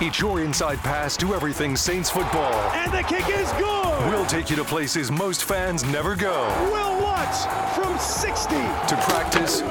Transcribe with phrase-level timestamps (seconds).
[0.00, 2.54] It's your inside pass to everything Saints football.
[2.70, 4.08] And the kick is good.
[4.08, 6.46] We'll take you to places most fans never go.
[6.70, 8.54] Will Lutz from 60.
[8.54, 9.62] To practice,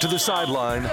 [0.00, 0.84] to the sideline,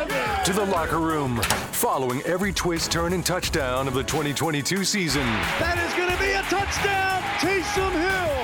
[0.43, 1.41] to the locker room.
[1.71, 5.25] Following every twist, turn, and touchdown of the 2022 season.
[5.61, 7.21] That is going to be a touchdown.
[7.39, 8.41] Taysom Hill.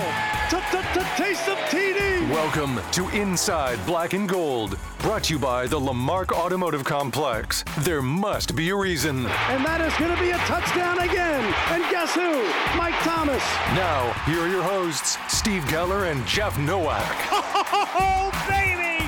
[1.18, 2.07] Taysom TD.
[2.28, 4.78] Welcome to Inside Black and Gold.
[4.98, 7.64] Brought to you by the Lamarque Automotive Complex.
[7.78, 9.24] There must be a reason.
[9.24, 11.42] And that is going to be a touchdown again.
[11.70, 12.42] And guess who?
[12.76, 13.42] Mike Thomas.
[13.72, 17.00] Now, here are your hosts, Steve Geller and Jeff Nowak.
[18.00, 19.06] Oh, baby!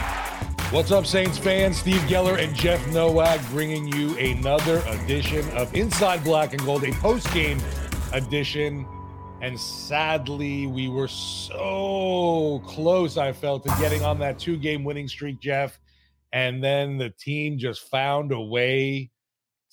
[0.75, 1.77] What's up, Saints fans?
[1.77, 6.93] Steve Geller and Jeff Nowak bringing you another edition of Inside Black and Gold, a
[6.93, 7.61] post-game
[8.13, 8.87] edition.
[9.43, 15.41] And sadly, we were so close, I felt, to getting on that two-game winning streak,
[15.41, 15.79] Jeff.
[16.33, 19.11] And then the team just found a way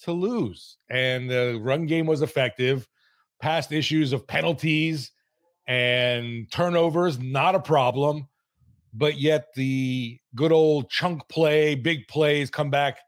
[0.03, 0.78] to lose.
[0.89, 2.88] And the run game was effective.
[3.41, 5.11] Past issues of penalties
[5.67, 8.28] and turnovers, not a problem
[8.97, 12.99] but yet the good old chunk play, big plays come back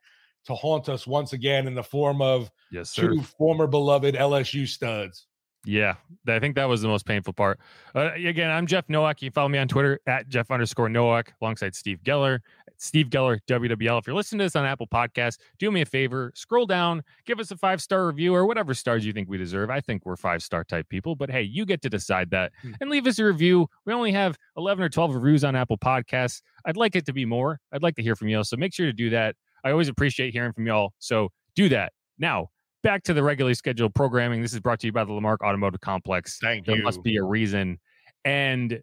[0.45, 3.09] to haunt us once again in the form of yes, sir.
[3.09, 5.25] two former beloved LSU studs.
[5.69, 5.97] Yeah,
[6.27, 7.59] I think that was the most painful part.
[7.93, 9.21] Uh, again, I'm Jeff Nowak.
[9.21, 12.39] You can follow me on Twitter at Jeff underscore Nowak alongside Steve Geller.
[12.77, 13.99] Steve Geller, WWL.
[13.99, 17.39] If you're listening to this on Apple Podcasts, do me a favor, scroll down, give
[17.39, 19.69] us a five star review or whatever stars you think we deserve.
[19.69, 22.71] I think we're five star type people, but hey, you get to decide that Hmm.
[22.81, 23.67] and leave us a review.
[23.85, 26.41] We only have 11 or 12 reviews on Apple Podcasts.
[26.65, 27.59] I'd like it to be more.
[27.71, 28.43] I'd like to hear from y'all.
[28.43, 29.35] So make sure to do that.
[29.63, 30.93] I always appreciate hearing from y'all.
[30.97, 31.91] So do that.
[32.17, 32.49] Now,
[32.83, 34.41] back to the regularly scheduled programming.
[34.41, 36.39] This is brought to you by the Lamarque Automotive Complex.
[36.41, 36.81] Thank there you.
[36.81, 37.79] There must be a reason.
[38.25, 38.81] And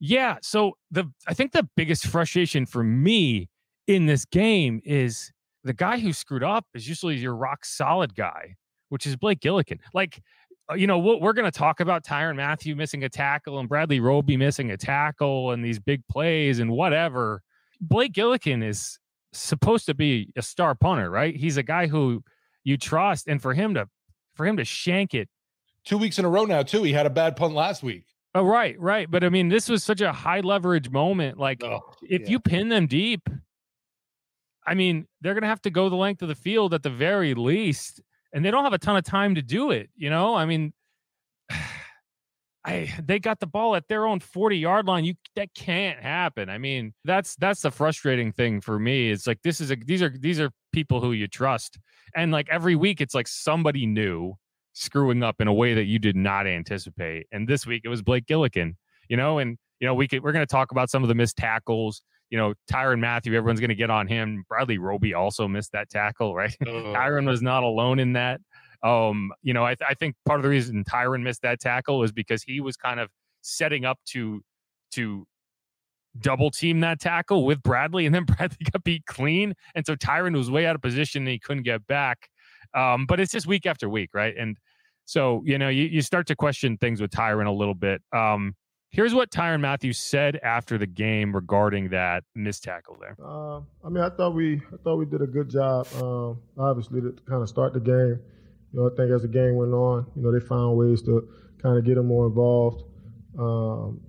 [0.00, 3.48] yeah, so the I think the biggest frustration for me
[3.86, 5.32] in this game is
[5.62, 8.56] the guy who screwed up is usually your rock solid guy,
[8.90, 9.78] which is Blake Gillikin.
[9.94, 10.20] Like,
[10.70, 13.68] uh, you know, we're, we're going to talk about Tyrann Mathieu missing a tackle and
[13.68, 17.42] Bradley Roby missing a tackle and these big plays and whatever.
[17.80, 18.98] Blake Gillikin is
[19.32, 21.34] supposed to be a star punter, right?
[21.34, 22.22] He's a guy who
[22.64, 23.88] you trust, and for him to
[24.34, 25.28] for him to shank it
[25.84, 26.82] Two weeks in a row now, too.
[26.82, 28.06] He had a bad punt last week.
[28.34, 29.08] Oh, right, right.
[29.10, 31.38] But I mean, this was such a high leverage moment.
[31.38, 32.28] Like, Oh, if yeah.
[32.30, 33.28] you pin them deep,
[34.66, 36.88] I mean, they're going to have to go the length of the field at the
[36.88, 38.00] very least,
[38.32, 39.90] and they don't have a ton of time to do it.
[39.94, 40.72] You know, I mean,
[42.64, 45.04] I they got the ball at their own 40 yard line.
[45.04, 46.48] You that can't happen.
[46.48, 49.10] I mean, that's that's the frustrating thing for me.
[49.10, 51.78] It's like this is a these are these are people who you trust,
[52.16, 54.34] and like every week, it's like somebody new
[54.72, 57.26] screwing up in a way that you did not anticipate.
[57.32, 58.74] And this week it was Blake Gillikin,
[59.08, 61.36] you know, and you know, we could we're gonna talk about some of the missed
[61.36, 62.02] tackles.
[62.30, 64.44] You know, Tyrann Mathieu, everyone's gonna get on him.
[64.48, 66.56] Bradley Roby also missed that tackle, right?
[66.66, 66.94] Oh.
[66.94, 68.40] Tyrann was not alone in that.
[68.84, 72.02] Um, you know, I, th- I think part of the reason Tyrann missed that tackle
[72.02, 73.08] is because he was kind of
[73.40, 74.42] setting up to
[74.92, 75.26] to
[76.20, 80.36] double team that tackle with Bradley, and then Bradley got beat clean, and so Tyrann
[80.36, 82.28] was way out of position and he couldn't get back.
[82.74, 84.34] Um, but it's just week after week, right?
[84.36, 84.58] And
[85.06, 88.02] so you know you, you start to question things with Tyrann a little bit.
[88.12, 88.54] Um,
[88.90, 93.16] here's what Tyrann Mathieu said after the game regarding that missed tackle there.
[93.22, 95.86] Uh, I mean, I thought we I thought we did a good job.
[96.02, 98.20] Um, obviously, to kind of start the game.
[98.74, 101.28] You know, I think as the game went on, you know, they found ways to
[101.62, 102.82] kind of get them more involved.
[103.38, 104.00] Um,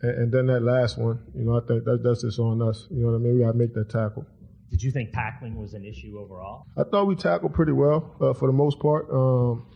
[0.00, 2.86] and, and, then that last one, you know, I think that, that's just on us.
[2.90, 3.34] You know what I mean?
[3.34, 4.24] We got to make that tackle.
[4.70, 6.66] Did you think tackling was an issue overall?
[6.76, 9.10] I thought we tackled pretty well uh, for the most part.
[9.10, 9.66] Um,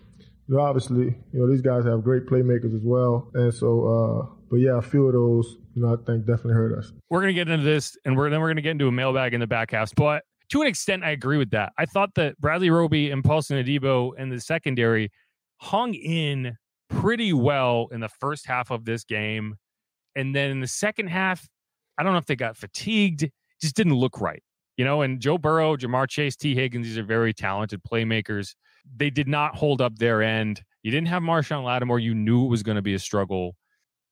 [0.47, 3.31] you know, obviously, you know, these guys have great playmakers as well.
[3.35, 6.79] And so, uh, but yeah, a few of those, you know, I think definitely hurt
[6.79, 6.93] us.
[7.09, 8.93] We're going to get into this and we're, then we're going to get into a
[8.93, 9.93] mailbag in the back half.
[9.95, 11.73] But to an extent, I agree with that.
[11.79, 15.11] I thought that Bradley Roby and Paulson Adebo in the secondary
[15.59, 16.57] hung in
[16.89, 19.57] pretty well in the first half of this game.
[20.17, 21.47] And then in the second half,
[21.97, 23.31] I don't know if they got fatigued,
[23.61, 24.43] just didn't look right.
[24.77, 28.55] You know, and Joe Burrow, Ja'Marr Chase, Tee Higgins, these are very talented playmakers.
[28.97, 30.63] They did not hold up their end.
[30.83, 31.99] You didn't have Marshon Lattimore.
[31.99, 33.57] You knew it was going to be a struggle.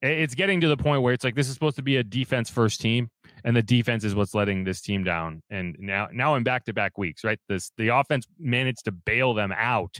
[0.02, 2.50] It's getting to the point where it's like this is supposed to be a defense
[2.50, 3.08] first team,
[3.44, 5.42] and the defense is what's letting this team down.
[5.50, 7.38] And now, now in back to back weeks, right?
[7.48, 9.98] This the offense managed to bail them out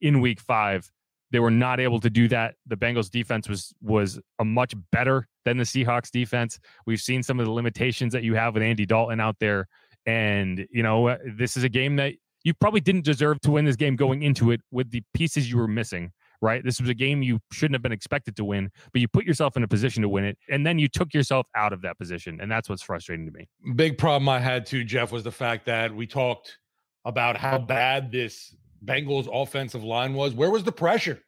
[0.00, 0.90] in week five.
[1.30, 2.54] They were not able to do that.
[2.66, 6.58] The Bengals defense was was a much better than the Seahawks defense.
[6.86, 9.68] We've seen some of the limitations that you have with Andy Dalton out there,
[10.06, 12.14] and you know uh, this is a game that
[12.44, 15.58] you probably didn't deserve to win this game going into it with the pieces you
[15.58, 16.64] were missing right?
[16.64, 19.56] This was a game you shouldn't have been expected to win, but you put yourself
[19.56, 22.40] in a position to win it, and then you took yourself out of that position,
[22.40, 23.48] and that's what's frustrating to me.
[23.74, 26.58] Big problem I had too, Jeff, was the fact that we talked
[27.04, 28.54] about how bad this
[28.84, 30.34] Bengals offensive line was.
[30.34, 31.20] Where was the pressure?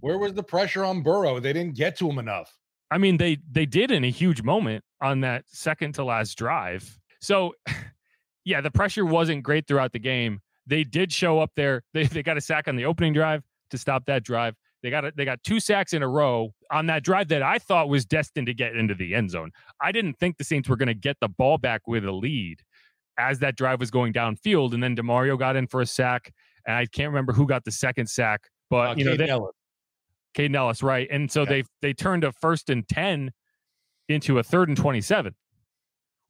[0.00, 1.38] Where was the pressure on Burrow?
[1.40, 2.52] They didn't get to him enough.
[2.90, 6.98] I mean, they they did in a huge moment on that second to last drive.
[7.20, 7.54] So,
[8.44, 10.40] yeah, the pressure wasn't great throughout the game.
[10.66, 11.82] They did show up there.
[11.94, 13.42] They they got a sack on the opening drive
[13.72, 14.54] to stop that drive.
[14.82, 17.58] They got a, they got two sacks in a row on that drive that I
[17.58, 19.50] thought was destined to get into the end zone.
[19.80, 22.60] I didn't think the Saints were going to get the ball back with a lead
[23.18, 26.32] as that drive was going downfield, and then Demario got in for a sack,
[26.66, 29.52] and I can't remember who got the second sack, but uh, you know, they, Elliss.
[30.34, 31.06] Kaden Elliss, right?
[31.10, 31.48] And so yeah.
[31.48, 33.32] they they turned a first and ten
[34.08, 35.34] into a third and twenty seven,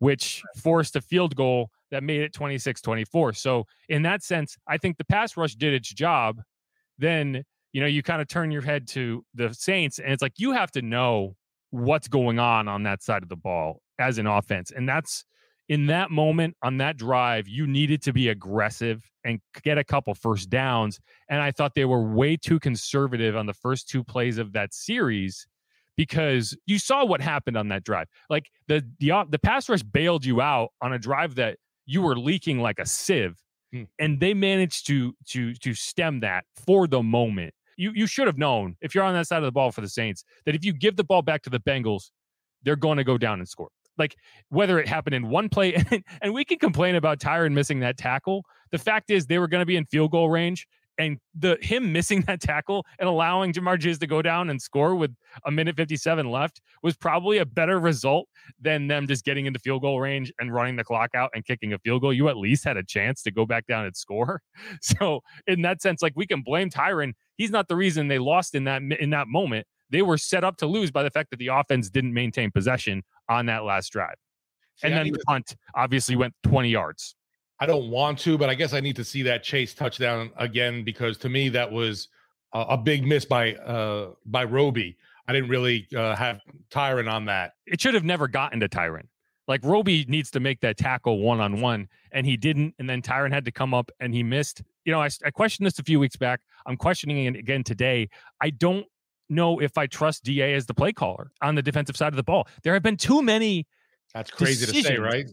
[0.01, 3.37] which forced a field goal that made it 26-24.
[3.37, 6.41] So in that sense, I think the pass rush did its job
[7.03, 10.39] then you know you kind of turn your head to the Saints, and it's like
[10.39, 11.37] you have to know
[11.71, 15.25] what's going on on that side of the ball as an offense, and that's
[15.69, 20.15] in that moment on that drive, you needed to be aggressive and get a couple
[20.15, 21.01] first downs.
[21.31, 24.75] And I thought they were way too conservative on the first two plays of that
[24.75, 25.47] series
[25.97, 28.09] because you saw what happened on that drive.
[28.29, 32.19] Like the the the pass rush bailed you out on a drive that you were
[32.19, 33.42] leaking like a sieve
[33.73, 33.85] Hmm.
[33.99, 37.55] And they managed to to to stem that for the moment.
[37.77, 39.89] You you should have known if you're on that side of the ball for the
[39.89, 42.11] Saints that if you give the ball back to the Bengals,
[42.63, 43.69] they're going to go down and score.
[43.99, 44.17] Like
[44.49, 47.97] whether it happened in one play, and, and we can complain about Tyrann missing that
[47.97, 48.45] tackle.
[48.71, 50.67] The fact is they were going to be in field goal range
[51.03, 54.95] and the him missing that tackle and allowing Ja'Marr Chase to go down and score
[54.95, 55.15] with
[55.47, 58.29] a minute 57 left was probably a better result
[58.61, 61.73] than them just getting into field goal range and running the clock out and kicking
[61.73, 62.13] a field goal.
[62.13, 64.41] You at least had a chance to go back down and score.
[64.81, 67.13] So in that sense, like we can blame Tyrann.
[67.37, 69.67] He's not the reason they lost in that in that moment.
[69.91, 73.03] They were set up to lose by the fact that the offense didn't maintain possession
[73.29, 74.15] on that last drive.
[74.77, 77.15] See, and then the punt obviously went 20 yards.
[77.63, 80.83] I don't want to, but I guess I need to see that chase touchdown again
[80.83, 82.09] because to me that was
[82.53, 84.97] a, a big miss by uh by Roby.
[85.29, 86.41] I didn't really uh, have
[86.73, 87.53] Tyrann on that.
[87.65, 89.07] It should have never gotten to Tyrann.
[89.47, 92.75] Like Roby needs to make that tackle one on one, and he didn't.
[92.81, 94.65] And then Tyrann had to come up and he missed.
[94.85, 96.41] You know, I, I questioned this a few weeks back.
[96.67, 98.09] I'm questioning it again today.
[98.41, 98.87] I don't
[99.29, 102.25] know if I trust DA as the play caller on the defensive side of the
[102.25, 102.49] ball.
[102.65, 103.69] There have been too many.
[104.15, 105.27] That's crazy to say, right?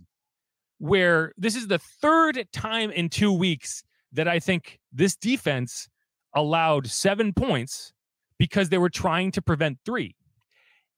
[0.79, 3.83] Where this is the third time in two weeks
[4.13, 5.87] that I think this defense
[6.33, 7.93] allowed seven points
[8.37, 10.15] because they were trying to prevent three.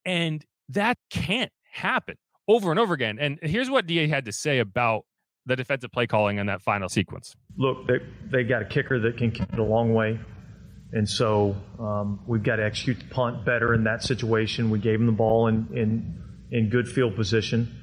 [0.05, 2.15] And that can't happen
[2.47, 3.17] over and over again.
[3.19, 5.05] And here's what DA had to say about
[5.45, 7.35] the defensive play calling in that final sequence.
[7.57, 7.97] Look, they,
[8.31, 10.19] they got a kicker that can kick it a long way.
[10.93, 14.69] And so um, we've got to execute the punt better in that situation.
[14.69, 16.21] We gave them the ball in, in,
[16.51, 17.80] in good field position.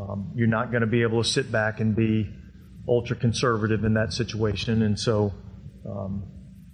[0.00, 2.30] Um, you're not going to be able to sit back and be
[2.88, 4.82] ultra conservative in that situation.
[4.82, 5.32] And so,
[5.88, 6.24] um,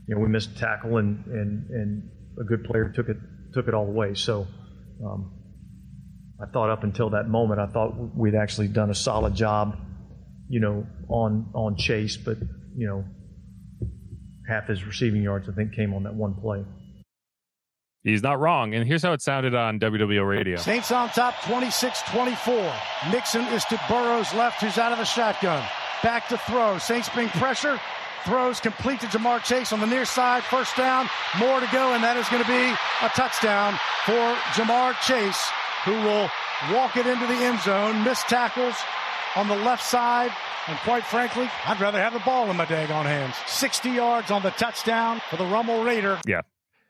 [0.06, 2.10] you know, we missed a tackle and, and, and
[2.40, 3.16] a good player took it,
[3.54, 4.14] took it all away.
[4.14, 4.46] So
[5.04, 5.32] um,
[6.42, 9.78] I thought up until that moment, I thought we'd actually done a solid job,
[10.48, 12.38] you know, on on Chase, but
[12.76, 13.04] you know,
[14.48, 16.64] half his receiving yards I think came on that one play.
[18.04, 18.74] He's not wrong.
[18.74, 20.56] And here's how it sounded on WWL radio.
[20.56, 22.72] Saints on top 26 24.
[23.10, 25.64] Mixon is to Burrow's left, who's out of the shotgun.
[26.02, 26.78] Back to throw.
[26.78, 27.78] Saints bring pressure.
[28.24, 30.42] Throws complete to Ja'Marr Chase on the near side.
[30.44, 31.08] First down.
[31.38, 35.42] More to go, and that is going to be a touchdown for Ja'Marr Chase,
[35.84, 36.30] who will
[36.72, 38.02] walk it into the end zone.
[38.04, 38.76] Miss tackles
[39.36, 40.30] on the left side.
[40.68, 43.34] And quite frankly, I'd rather have the ball in my daggone hands.
[43.46, 46.20] 60 yards on the touchdown for the Rummel Raider.
[46.26, 46.42] Yeah.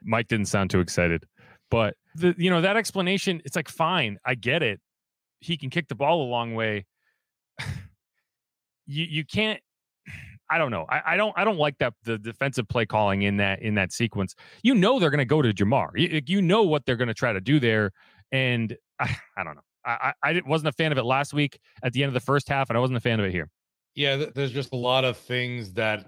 [0.04, 1.24] Mike didn't sound too excited.
[1.70, 4.80] But the you know, that explanation, it's like fine, I get it.
[5.40, 6.86] He can kick the ball a long way.
[8.86, 9.60] you you can't
[10.52, 10.84] I don't know.
[10.86, 11.32] I, I, don't.
[11.34, 14.34] I don't like that the defensive play calling in that in that sequence.
[14.62, 15.92] You know they're going to go to Ja'Marr.
[15.96, 17.90] You, you, know what they're going to try to do there,
[18.30, 19.62] and I, I don't know.
[19.84, 22.48] I, I wasn't a fan of it last week at the end of the first
[22.48, 23.48] half, and I wasn't a fan of it here.
[23.94, 26.06] Yeah, there's just a lot of things that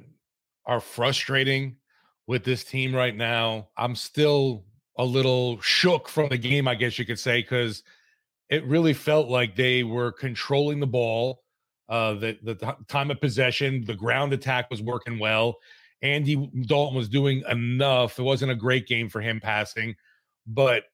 [0.66, 1.76] are frustrating
[2.26, 3.68] with this team right now.
[3.76, 4.64] I'm still
[4.98, 7.82] a little shook from the game, I guess you could say, because
[8.48, 11.42] it really felt like they were controlling the ball.
[11.88, 15.56] Uh, the the time of possession, the ground attack was working well.
[16.02, 18.18] Andy Dalton was doing enough.
[18.18, 19.94] It wasn't a great game for him passing,
[20.46, 20.84] but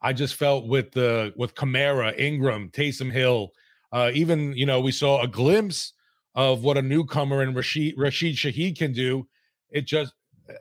[0.00, 3.52] I just felt with the with Kamara, Ingram, Taysom Hill,
[3.92, 5.92] uh, even you know we saw a glimpse
[6.34, 9.26] of what a newcomer and Rashid Rashid Shaheed can do.
[9.70, 10.12] It just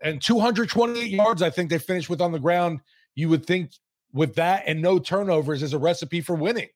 [0.01, 2.81] and 228 yards, I think they finished with on the ground.
[3.15, 3.71] You would think
[4.13, 6.69] with that and no turnovers is a recipe for winning.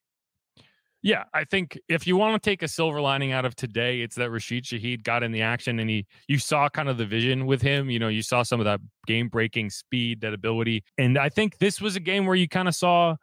[1.01, 4.17] Yeah, I think if you want to take a silver lining out of today, it's
[4.17, 7.45] that Rashid Shaheed got in the action and he you saw kind of the vision
[7.45, 7.89] with him.
[7.89, 10.83] You know, you saw some of that game breaking speed, that ability.
[10.97, 13.15] And I think this was a game where you kind of saw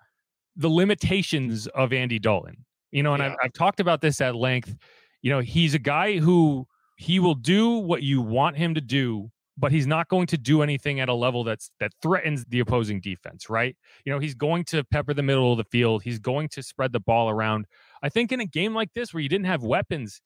[0.57, 2.65] the limitations of Andy Dalton.
[2.93, 3.31] You know, and yeah.
[3.31, 4.75] I've, I've talked about this at length.
[5.21, 6.67] You know, he's a guy who
[6.97, 10.63] he will do what you want him to do but he's not going to do
[10.63, 13.77] anything at a level that's that threatens the opposing defense, right?
[14.05, 16.03] You know, he's going to pepper the middle of the field.
[16.03, 17.67] He's going to spread the ball around.
[18.03, 20.21] I think in a game like this where you didn't have weapons,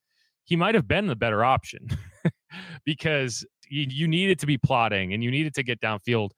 [0.44, 1.86] he might have been the better option
[2.84, 6.30] because you, you needed to be plotting and you needed to get downfield.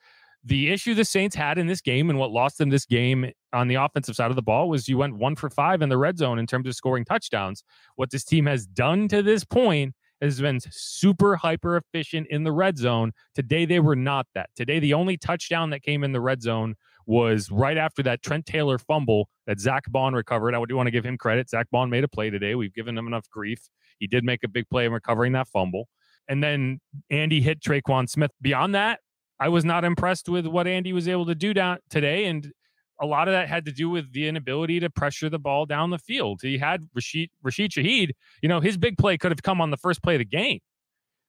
[0.44, 3.68] The issue the Saints had in this game and what lost them this game on
[3.68, 6.18] the offensive side of the ball was you went one for five in the red
[6.18, 7.62] zone in terms of scoring touchdowns.
[7.94, 12.52] What this team has done to this point has been super hyper efficient in the
[12.52, 13.12] red zone.
[13.34, 14.50] Today, they were not that.
[14.54, 16.74] Today, the only touchdown that came in the red zone
[17.06, 20.54] was right after that Trent Taylor fumble that Zack Baun recovered.
[20.54, 21.50] I do want to give him credit.
[21.50, 22.54] Zack Baun made a play today.
[22.54, 23.68] We've given him enough grief.
[23.98, 25.88] He did make a big play in recovering that fumble.
[26.28, 28.30] And then Andy hit Tre'Quan Smith.
[28.40, 29.00] Beyond that,
[29.40, 32.26] I was not impressed with what Andy was able to do down today.
[32.26, 32.52] And
[33.02, 35.90] a lot of that had to do with the inability to pressure the ball down
[35.90, 36.40] the field.
[36.42, 38.12] He had Rashid Rashid Shaheed.
[38.40, 40.60] You know, his big play could have come on the first play of the game,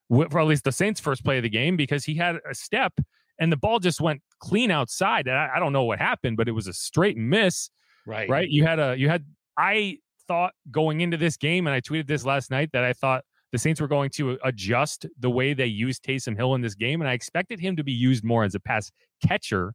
[0.09, 2.93] or at least the Saints' first play of the game, because he had a step
[3.39, 5.27] and the ball just went clean outside.
[5.27, 7.69] And I, I don't know what happened, but it was a straight miss.
[8.05, 8.29] Right.
[8.29, 8.49] Right.
[8.49, 9.25] You had a you had
[9.57, 13.23] I thought going into this game, and I tweeted this last night that I thought
[13.51, 17.01] the Saints were going to adjust the way they used Taysom Hill in this game,
[17.01, 18.91] and I expected him to be used more as a pass
[19.25, 19.73] catcher.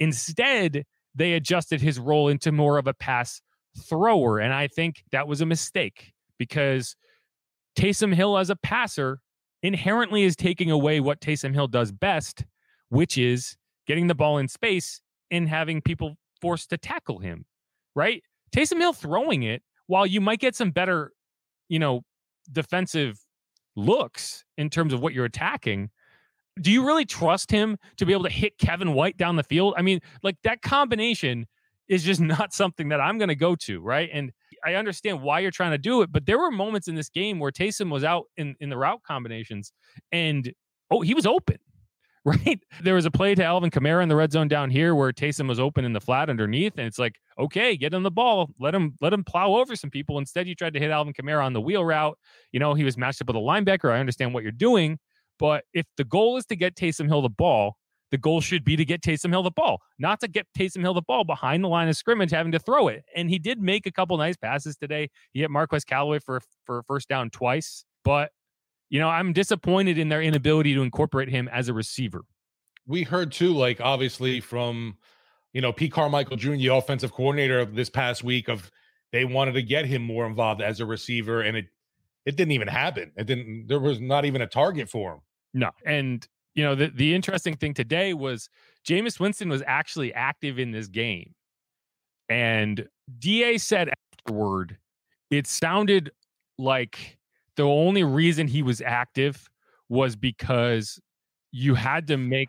[0.00, 0.84] Instead,
[1.14, 3.40] they adjusted his role into more of a pass
[3.88, 4.38] thrower.
[4.38, 6.96] And I think that was a mistake because
[7.76, 9.20] Taysom Hill as a passer
[9.62, 12.44] inherently is taking away what Taysom Hill does best,
[12.88, 15.00] which is getting the ball in space
[15.30, 17.44] and having people forced to tackle him,
[17.94, 18.22] right?
[18.54, 21.12] Taysom Hill throwing it, while you might get some better,
[21.68, 22.02] you know,
[22.50, 23.18] defensive
[23.76, 25.90] looks in terms of what you're attacking,
[26.60, 29.74] do you really trust him to be able to hit Kevin White down the field?
[29.76, 31.46] I mean, like that combination
[31.88, 34.10] is just not something that I'm going to go to, right?
[34.12, 34.32] And
[34.64, 37.38] I understand why you're trying to do it, but there were moments in this game
[37.38, 39.72] where Taysom was out in in the route combinations
[40.12, 40.52] and
[40.90, 41.58] oh, he was open.
[42.24, 42.60] Right.
[42.80, 45.48] There was a play to Alvin Kamara in the red zone down here where Taysom
[45.48, 46.74] was open in the flat underneath.
[46.78, 48.50] And it's like, okay, get him the ball.
[48.60, 50.18] Let him let him plow over some people.
[50.18, 52.16] Instead, you tried to hit Alvin Kamara on the wheel route.
[52.52, 53.90] You know, he was matched up with a linebacker.
[53.92, 55.00] I understand what you're doing,
[55.42, 57.76] but if the goal is to get Taysom Hill the ball,
[58.12, 60.94] the goal should be to get Taysom Hill the ball, not to get Taysom Hill
[60.94, 63.04] the ball behind the line of scrimmage, having to throw it.
[63.16, 65.10] And he did make a couple nice passes today.
[65.32, 68.30] He hit Marquez Callaway for for first down twice, but
[68.88, 72.22] you know I'm disappointed in their inability to incorporate him as a receiver.
[72.86, 74.96] We heard too, like obviously from
[75.52, 78.70] you know Pete Carmichael Jr., the offensive coordinator this past week, of
[79.10, 81.66] they wanted to get him more involved as a receiver, and it
[82.24, 83.10] it didn't even happen.
[83.16, 83.66] It didn't.
[83.66, 85.20] There was not even a target for him.
[85.54, 85.70] No.
[85.84, 88.48] And you know, the the interesting thing today was
[88.86, 91.34] Jameis Winston was actually active in this game.
[92.28, 92.86] And
[93.18, 94.78] DA said afterward,
[95.30, 96.10] it sounded
[96.58, 97.18] like
[97.56, 99.48] the only reason he was active
[99.88, 101.00] was because
[101.50, 102.48] you had to make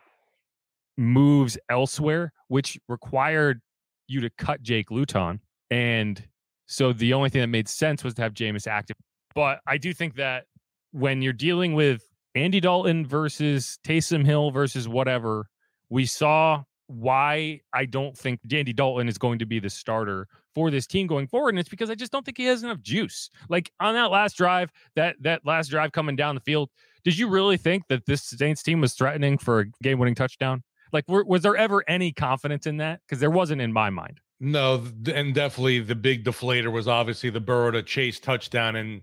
[0.98, 3.62] moves elsewhere, which required
[4.08, 5.40] you to cut Jake Luton.
[5.70, 6.26] And
[6.68, 8.96] so the only thing that made sense was to have Jameis active.
[9.36, 10.46] But I do think that
[10.92, 12.04] when you're dealing with
[12.36, 15.50] Andy Dalton versus Taysom Hill versus whatever,
[15.90, 20.70] we saw why I don't think Andy Dalton is going to be the starter for
[20.70, 21.50] this team going forward.
[21.50, 23.30] And it's because I just don't think he has enough juice.
[23.50, 26.70] Like on that last drive, that that last drive coming down the field,
[27.04, 30.64] did you really think that this Saints team was threatening for a game winning touchdown?
[30.92, 33.02] Like, were, was there ever any confidence in that?
[33.06, 34.20] Because there wasn't in my mind.
[34.40, 39.02] No, and definitely the big deflator was obviously the Burrow to Chase touchdown, and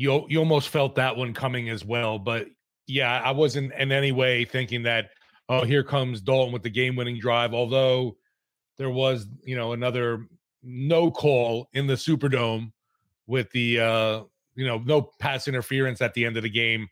[0.00, 2.18] you you almost felt that one coming as well.
[2.18, 2.46] But
[2.86, 5.10] yeah, I wasn't in any way thinking that
[5.50, 7.52] oh here comes Dalton with the game winning drive.
[7.52, 8.16] Although
[8.78, 10.26] there was you know another
[10.62, 12.72] no call in the Superdome
[13.26, 14.22] with the uh
[14.54, 16.88] you know no pass interference at the end of the game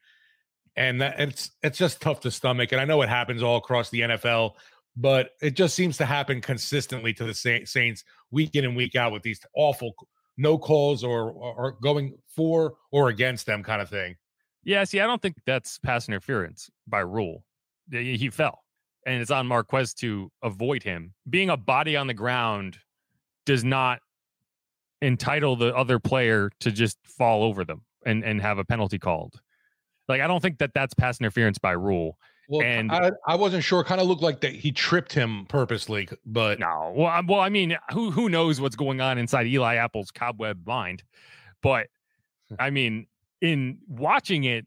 [0.76, 2.72] and that it's it's just tough to stomach.
[2.72, 4.52] And I know it happens all across the NFL,
[4.98, 9.12] but it just seems to happen consistently to the Saints week in and week out
[9.12, 9.94] with these awful
[10.38, 14.16] no calls or or going for or against them kind of thing.
[14.64, 17.44] Yeah, see, I don't think that's pass interference by rule.
[17.90, 18.64] He fell,
[19.06, 21.14] and it's on Marquez to avoid him.
[21.28, 22.78] Being a body on the ground
[23.44, 24.00] does not
[25.00, 29.40] entitle the other player to just fall over them and and have a penalty called.
[30.08, 32.18] Like I don't think that that's pass interference by rule.
[32.48, 33.84] Well, and I, I wasn't sure.
[33.84, 36.94] Kind of looked like that he tripped him purposely, but no.
[36.96, 41.04] Well, well, I mean, who who knows what's going on inside Eli Apple's cobweb mind?
[41.62, 41.88] But
[42.58, 43.06] I mean,
[43.42, 44.66] in watching it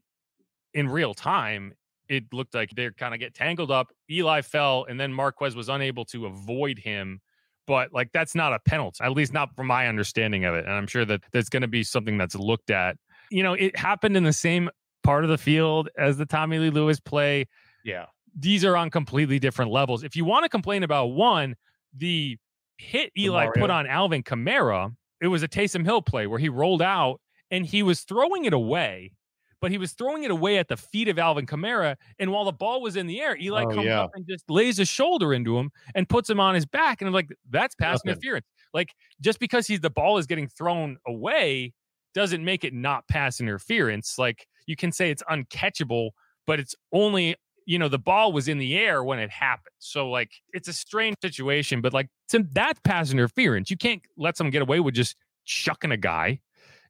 [0.72, 1.74] in real time,
[2.08, 3.88] it looked like they're kind of get tangled up.
[4.08, 7.20] Eli fell, and then Marquez was unable to avoid him.
[7.66, 10.66] But like that's not a penalty, at least not from my understanding of it.
[10.66, 12.96] And I'm sure that there's going to be something that's looked at.
[13.30, 14.70] You know, it happened in the same
[15.02, 17.46] part of the field as the Tommy Lee Lewis play.
[17.84, 18.06] Yeah.
[18.38, 20.02] These are on completely different levels.
[20.02, 21.54] If you want to complain about one,
[21.96, 22.38] the
[22.78, 26.82] hit Eli put on Alvin Kamara, it was a Taysom Hill play where he rolled
[26.82, 29.12] out and he was throwing it away,
[29.60, 31.96] but he was throwing it away at the feet of Alvin Kamara.
[32.18, 34.02] And while the ball was in the air, Eli oh, comes yeah.
[34.02, 37.00] up and just lays a shoulder into him and puts him on his back.
[37.00, 38.46] And I'm like, that's pass interference.
[38.74, 41.72] Like just because he's the ball is getting thrown away
[42.14, 44.18] doesn't make it not pass interference.
[44.18, 46.10] Like you can say it's uncatchable,
[46.46, 49.74] but it's only you know the ball was in the air when it happened.
[49.78, 53.70] So like it's a strange situation, but like that's pass interference.
[53.70, 56.40] You can't let someone get away with just chucking a guy.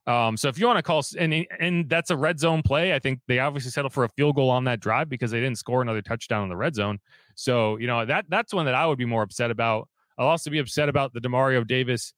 [0.06, 2.98] Um, so if you want to call and and that's a red zone play, I
[2.98, 5.80] think they obviously settled for a field goal on that drive because they didn't score
[5.80, 6.98] another touchdown in the red zone.
[7.36, 9.88] So you know that that's one that I would be more upset about.
[10.18, 12.12] I'll also be upset about the Demario Davis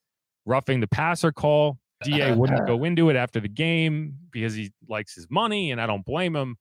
[0.46, 1.78] roughing the passer call.
[2.02, 5.86] DA wouldn't go into it after the game because he likes his money, and I
[5.86, 6.56] don't blame him.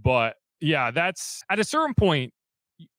[0.00, 2.32] But yeah, that's at a certain point,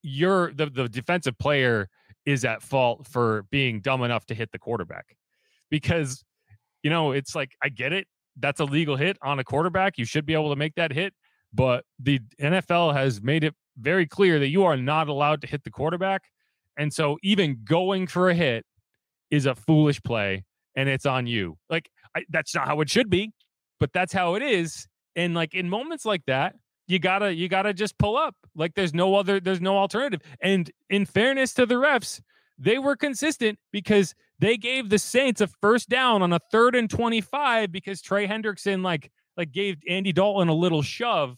[0.01, 1.89] you're the, the defensive player
[2.25, 5.15] is at fault for being dumb enough to hit the quarterback
[5.69, 6.23] because
[6.83, 8.07] you know it's like I get it.
[8.37, 9.97] That's a legal hit on a quarterback.
[9.97, 11.13] You should be able to make that hit,
[11.53, 15.63] but the NFL has made it very clear that you are not allowed to hit
[15.63, 16.23] the quarterback.
[16.77, 18.65] And so even going for a hit
[19.31, 20.43] is a foolish play
[20.75, 21.57] and it's on you.
[21.69, 23.31] Like I, that's not how it should be,
[23.79, 24.87] but that's how it is.
[25.15, 26.55] And like in moments like that,
[26.87, 28.35] you gotta you gotta just pull up.
[28.55, 30.21] Like there's no other there's no alternative.
[30.41, 32.21] And in fairness to the refs,
[32.57, 36.89] they were consistent because they gave the Saints a first down on a third and
[36.89, 41.37] 25 because Trey Hendrickson like like gave Andy Dalton a little shove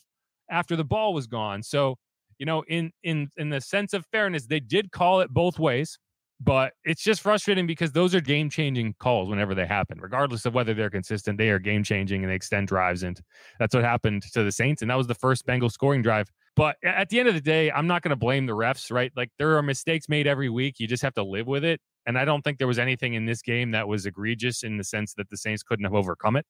[0.50, 1.64] after the ball was gone.
[1.64, 1.98] So,
[2.38, 5.98] you know, in in in the sense of fairness, they did call it both ways.
[6.42, 10.54] But it's just frustrating because those are game changing calls whenever they happen, regardless of
[10.54, 11.38] whether they're consistent.
[11.38, 13.04] They are game changing and they extend drives.
[13.04, 13.20] And
[13.58, 14.82] that's what happened to the Saints.
[14.82, 16.30] And that was the first Bengal scoring drive.
[16.56, 19.12] But at the end of the day, I'm not going to blame the refs, right?
[19.16, 20.76] Like there are mistakes made every week.
[20.78, 21.80] You just have to live with it.
[22.06, 24.84] And I don't think there was anything in this game that was egregious in the
[24.84, 26.46] sense that the Saints couldn't have overcome it.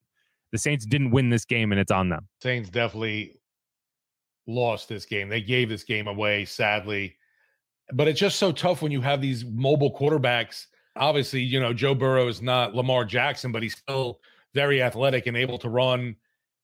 [0.52, 2.28] The Saints didn't win this game and it's on them.
[2.41, 3.39] Saints definitely
[4.48, 5.30] lost this game.
[5.30, 7.17] They gave this game away, sadly.
[7.93, 10.65] But it's just so tough when you have these mobile quarterbacks.
[10.95, 14.19] Obviously, you know, Joe Burrow is not Lamar Jackson, but he's still
[14.54, 16.15] very athletic and able to run.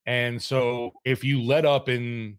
[0.05, 2.38] And so if you let up and,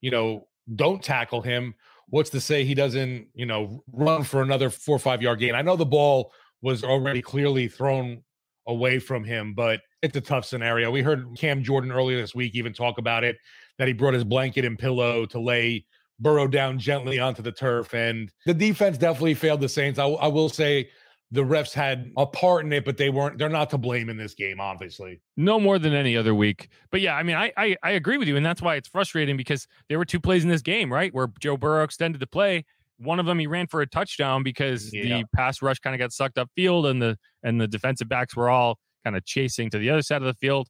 [0.00, 1.74] you know, don't tackle him,
[2.08, 5.54] what's to say he doesn't, you know, run for another four or five yard gain?
[5.54, 8.22] I know the ball was already clearly thrown
[8.66, 10.90] away from him, but it's a tough scenario.
[10.90, 13.36] We heard Cam Jordan earlier this week even talk about it
[13.78, 15.84] that he brought his blanket and pillow to lay
[16.18, 17.94] Burrow down gently onto the turf.
[17.94, 19.98] And the defense definitely failed the Saints.
[19.98, 20.88] I, I will say
[21.32, 23.38] the refs had a part in it, but they weren't.
[23.38, 25.20] They're not to blame in this game, obviously.
[25.36, 26.68] No more than any other week.
[26.90, 29.36] But yeah, I mean, I, I I agree with you, and that's why it's frustrating
[29.36, 32.64] because there were two plays in this game, right, where Joe Burrow extended the play.
[32.98, 35.18] One of them he ran for a touchdown because yeah.
[35.18, 38.36] the pass rush kind of got sucked up field, and the and the defensive backs
[38.36, 40.68] were all kind of chasing to the other side of the field,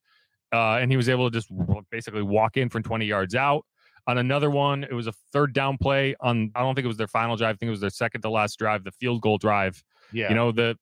[0.53, 1.51] uh, and he was able to just
[1.91, 3.65] basically walk in from 20 yards out.
[4.09, 6.53] On another one, it was a third down play on.
[6.55, 7.57] I don't think it was their final drive.
[7.57, 10.29] I think it was their second to last drive, the field goal drive yeah.
[10.29, 10.77] You know, the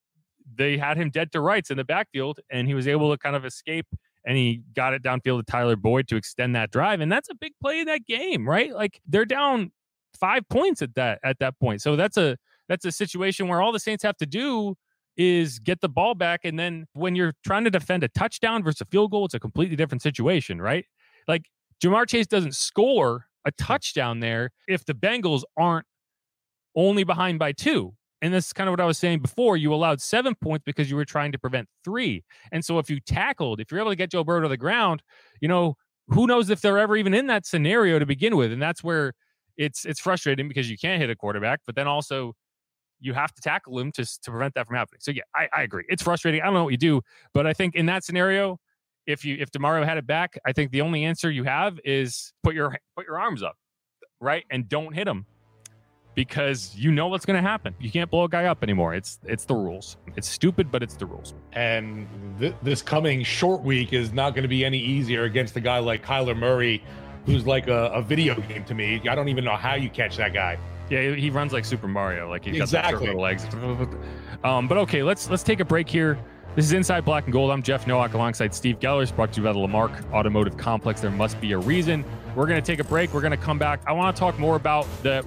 [0.55, 3.35] they had him dead to rights in the backfield and he was able to kind
[3.35, 3.87] of escape
[4.27, 7.01] and he got it downfield to Tyler Boyd to extend that drive.
[7.01, 8.73] And that's a big play in that game, right?
[8.73, 9.73] Like they're down
[10.19, 11.83] five points at that at that point.
[11.83, 12.37] So that's a
[12.69, 14.77] that's a situation where all the Saints have to do
[15.17, 16.41] is get the ball back.
[16.45, 19.41] And then when you're trying to defend a touchdown versus a field goal, it's a
[19.41, 20.85] completely different situation, right?
[21.29, 21.45] Like
[21.85, 25.87] Ja'Marr Chase doesn't score a touchdown there if the Bengals aren't
[26.75, 27.95] only behind by two.
[28.23, 29.59] And that's kind of what I was saying before.
[29.59, 32.25] You allowed seven points because you were trying to prevent three.
[32.53, 35.03] And so if you tackled, if you're able to get Joe Burrow to the ground,
[35.43, 35.77] you know,
[36.09, 38.51] who knows if they're ever even in that scenario to begin with.
[38.51, 39.13] And that's where
[39.59, 42.33] it's it's frustrating because you can't hit a quarterback, but then also
[42.99, 45.01] you have to tackle him to, to prevent that from happening.
[45.03, 45.85] So yeah, I, I agree.
[45.89, 46.41] It's frustrating.
[46.41, 47.03] I don't know what you do,
[47.35, 48.59] but I think in that scenario,
[49.07, 52.33] if you if Demario had it back, I think the only answer you have is
[52.43, 53.57] put your put your arms up,
[54.21, 55.27] right, and don't hit him
[56.15, 57.75] because you know what's going to happen.
[57.81, 58.95] You can't blow a guy up anymore.
[58.95, 59.97] It's it's the rules.
[60.17, 61.35] It's stupid, but it's the rules.
[61.53, 62.07] And
[62.39, 65.79] th- this coming short week is not going to be any easier against a guy
[65.79, 66.83] like Kyler Murray,
[67.27, 69.03] who's like a, a, video game to me.
[69.09, 70.59] I don't even know how you catch that guy.
[70.91, 72.29] Yeah, he runs like Super Mario.
[72.29, 73.07] Like he's exactly.
[73.07, 73.47] got legs.
[74.45, 76.19] Um, but okay, let's let's take a break here.
[76.55, 77.51] This is Inside Black and Gold.
[77.51, 79.13] I'm Jeff Nowak alongside Steve Geller.
[79.17, 81.01] Brought to you by the Lamarque Automotive Complex.
[81.01, 82.05] There must be a reason.
[82.37, 83.13] We're going to take a break.
[83.13, 83.81] We're going to come back.
[83.89, 85.27] I want to talk more about the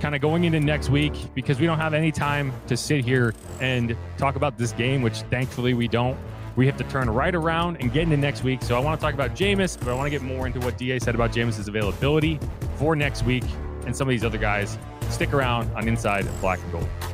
[0.00, 3.36] kind of going into next week because we don't have any time to sit here
[3.60, 6.18] and talk about this game, which thankfully we don't.
[6.56, 8.60] We have to turn right around and get into next week.
[8.60, 10.76] So I want to talk about Jameis, but I want to get more into what
[10.76, 12.40] DA said about Jameis's availability
[12.78, 13.44] for next week
[13.86, 14.76] and some of these other guys.
[15.08, 17.13] Stick around on Inside Black and Gold.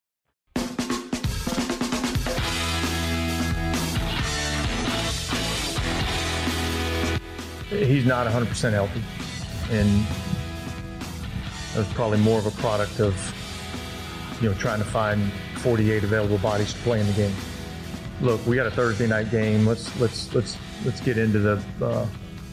[7.87, 9.01] He's not 100% healthy.
[9.71, 10.05] And
[11.73, 13.15] that was probably more of a product of,
[14.41, 17.33] you know, trying to find 48 available bodies to play in the game.
[18.21, 19.65] Look, we got a Thursday night game.
[19.65, 22.05] Let's let's let's let's get into the uh,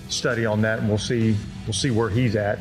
[0.08, 1.36] study on that, and we'll see
[1.66, 2.58] we'll see where he's at,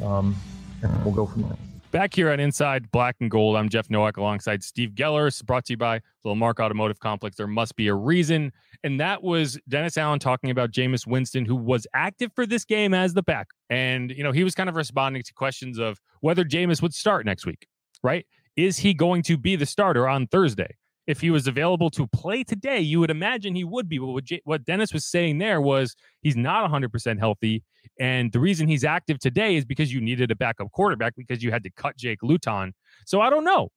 [0.00, 0.36] um,
[0.82, 1.56] and we'll go from there.
[1.92, 5.28] Back here on Inside Black and Gold, I'm Jeff Nowak alongside Steve Geller.
[5.28, 7.36] It's brought to you by Lamarque Automotive Complex.
[7.36, 8.52] There must be a reason.
[8.84, 12.92] And that was Dennis Allen talking about Jameis Winston, who was active for this game
[12.92, 13.48] as the back.
[13.70, 17.24] And, you know, he was kind of responding to questions of whether Jameis would start
[17.24, 17.66] next week,
[18.02, 18.26] right?
[18.56, 20.74] Is he going to be the starter on Thursday?
[21.06, 23.98] If he was available to play today, you would imagine he would be.
[23.98, 27.62] But what, J- what Dennis was saying there was he's not 100% healthy.
[28.00, 31.52] And the reason he's active today is because you needed a backup quarterback because you
[31.52, 32.74] had to cut Jake Luton.
[33.06, 33.68] So I don't know.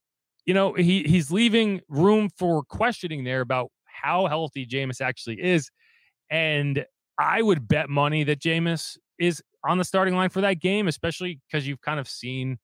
[0.46, 5.70] You know, he he's leaving room for questioning there about how healthy Jameis actually is.
[6.32, 6.86] And
[7.20, 11.40] I would bet money that Jameis is on the starting line for that game, especially
[11.48, 12.58] because you've kind of seen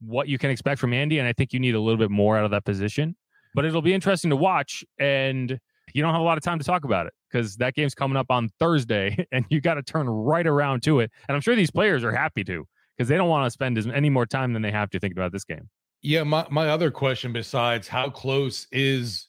[0.00, 1.18] what you can expect from Andy.
[1.18, 3.14] And I think you need a little bit more out of that position
[3.54, 4.84] but it'll be interesting to watch.
[4.98, 5.58] And
[5.94, 8.16] you don't have a lot of time to talk about it because that game's coming
[8.16, 11.10] up on Thursday and you got to turn right around to it.
[11.28, 13.86] And I'm sure these players are happy to because they don't want to spend as,
[13.86, 15.68] any more time than they have to think about this game.
[16.02, 16.22] Yeah.
[16.22, 19.26] My, my other question, besides how close is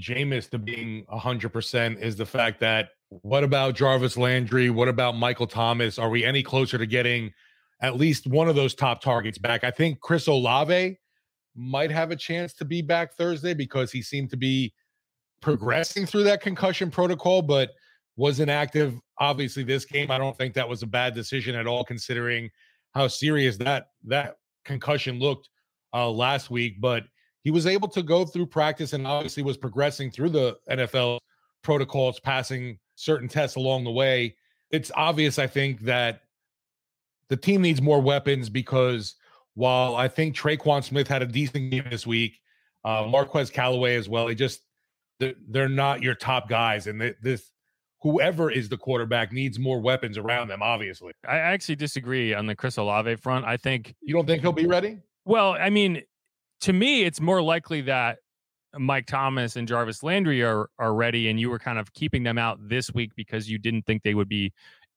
[0.00, 4.70] Jameis to being 100%, is the fact that What about Jarvis Landry?
[4.70, 5.98] What about Michael Thomas?
[5.98, 7.32] Are we any closer to getting
[7.80, 9.64] at least one of those top targets back?
[9.64, 10.98] I think Chris Olave
[11.58, 14.72] might have a chance to be back Thursday because he seemed to be
[15.40, 17.70] progressing through that concussion protocol, but
[18.16, 18.94] wasn't active.
[19.18, 22.50] Obviously, this game, I don't think that was a bad decision at all, considering
[22.94, 25.48] how serious that that concussion looked
[25.92, 26.80] uh, last week.
[26.80, 27.04] But
[27.42, 31.18] he was able to go through practice and obviously was progressing through the NFL
[31.62, 34.36] protocols, passing certain tests along the way.
[34.70, 36.22] It's obvious, I think, that
[37.28, 39.14] the team needs more weapons because
[39.58, 42.38] while I think Tre'Quan Smith had a decent game this week,
[42.84, 44.60] uh, Marquez Callaway as well, they just
[45.18, 47.50] they're, they're not your top guys, and this
[48.00, 50.62] whoever is the quarterback needs more weapons around them.
[50.62, 53.46] Obviously, I actually disagree on the Chris Olave front.
[53.46, 55.00] I think you don't think he'll be ready.
[55.24, 56.02] Well, I mean,
[56.60, 58.18] to me, it's more likely that
[58.78, 62.38] Mike Thomas and Jarvis Landry are are ready, and you were kind of keeping them
[62.38, 64.52] out this week because you didn't think they would be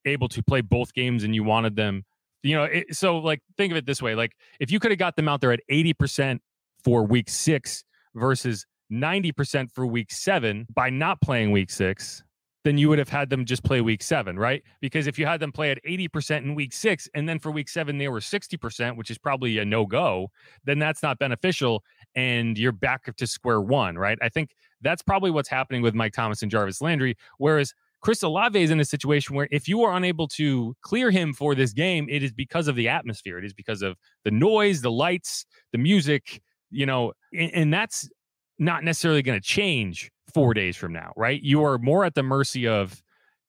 [0.06, 2.06] able to play both games, and you wanted them.
[2.44, 5.00] You know, it, so like think of it this way: like if you could have
[5.00, 6.42] got them out there at eighty percent
[6.84, 7.84] for week six
[8.16, 12.24] versus ninety percent for week seven by not playing week six,
[12.64, 14.62] then you would have had them just play week seven, right?
[14.82, 17.68] Because if you had them play at 80% in week six, and then for week
[17.68, 20.30] seven, they were 60%, which is probably a no go,
[20.64, 21.84] then that's not beneficial.
[22.16, 24.18] And you're back to square one, right?
[24.22, 27.18] I think that's probably what's happening with Mike Thomas and Jarvis Landry.
[27.38, 31.34] Whereas Chris Olave is in a situation where if you are unable to clear him
[31.34, 33.38] for this game, it is because of the atmosphere.
[33.38, 38.10] It is because of the noise, the lights, the music, you know, and, and that's
[38.58, 41.42] not necessarily going to change four days from now, right?
[41.42, 43.02] You are more at the mercy of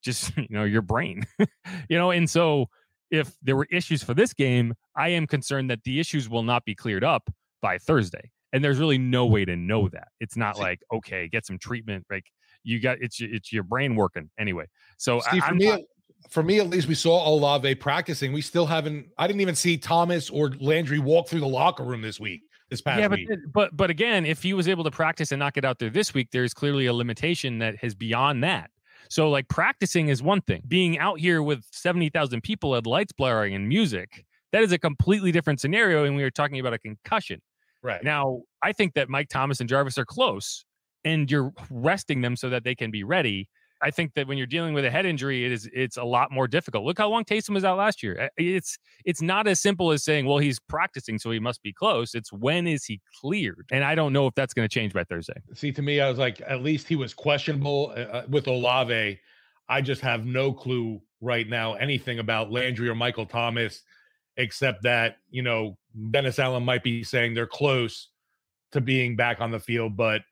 [0.03, 1.25] just, you know, your brain,
[1.89, 2.67] you know, and so
[3.11, 6.65] if there were issues for this game, I am concerned that the issues will not
[6.65, 8.31] be cleared up by Thursday.
[8.53, 10.09] And there's really no way to know that.
[10.21, 12.05] It's not like, okay, get some treatment.
[12.11, 12.25] Like
[12.65, 14.67] you got it's it's your brain working anyway.
[14.97, 15.81] So for me, not,
[16.31, 18.33] for me at least, we saw Olave practicing.
[18.33, 19.07] We still haven't.
[19.19, 22.81] I didn't even see Thomas or Landry walk through the locker room this week this
[22.81, 23.29] past yeah, but, week.
[23.53, 26.13] But but again, if he was able to practice and not get out there this
[26.15, 28.71] week, there's clearly a limitation that is beyond that.
[29.09, 30.63] So like practicing is one thing.
[30.67, 35.33] Being out here with 70,000 people at lights blaring and music, that is a completely
[35.33, 37.43] different scenario and we were talking about a concussion.
[37.83, 38.03] Right.
[38.03, 40.65] Now, I think that Mike Thomas and Jarvis are close
[41.05, 43.49] and you're resting them so that they can be ready.
[43.83, 46.31] I think that when you're dealing with a head injury, it is it's a lot
[46.31, 46.85] more difficult.
[46.85, 48.31] Look how long Taysom was out last year.
[48.37, 52.15] It's it's not as simple as saying, well, he's practicing, so he must be close.
[52.15, 55.03] It's when is he cleared, and I don't know if that's going to change by
[55.03, 55.35] Thursday.
[55.55, 59.19] See, to me, I was like, at least he was questionable uh, uh, with Olave.
[59.69, 63.83] I just have no clue right now anything about Landry or Michael Thomas,
[64.37, 65.77] except that you know
[66.13, 68.11] Dennis Allen might be saying they're close
[68.71, 70.23] to being back on the field, but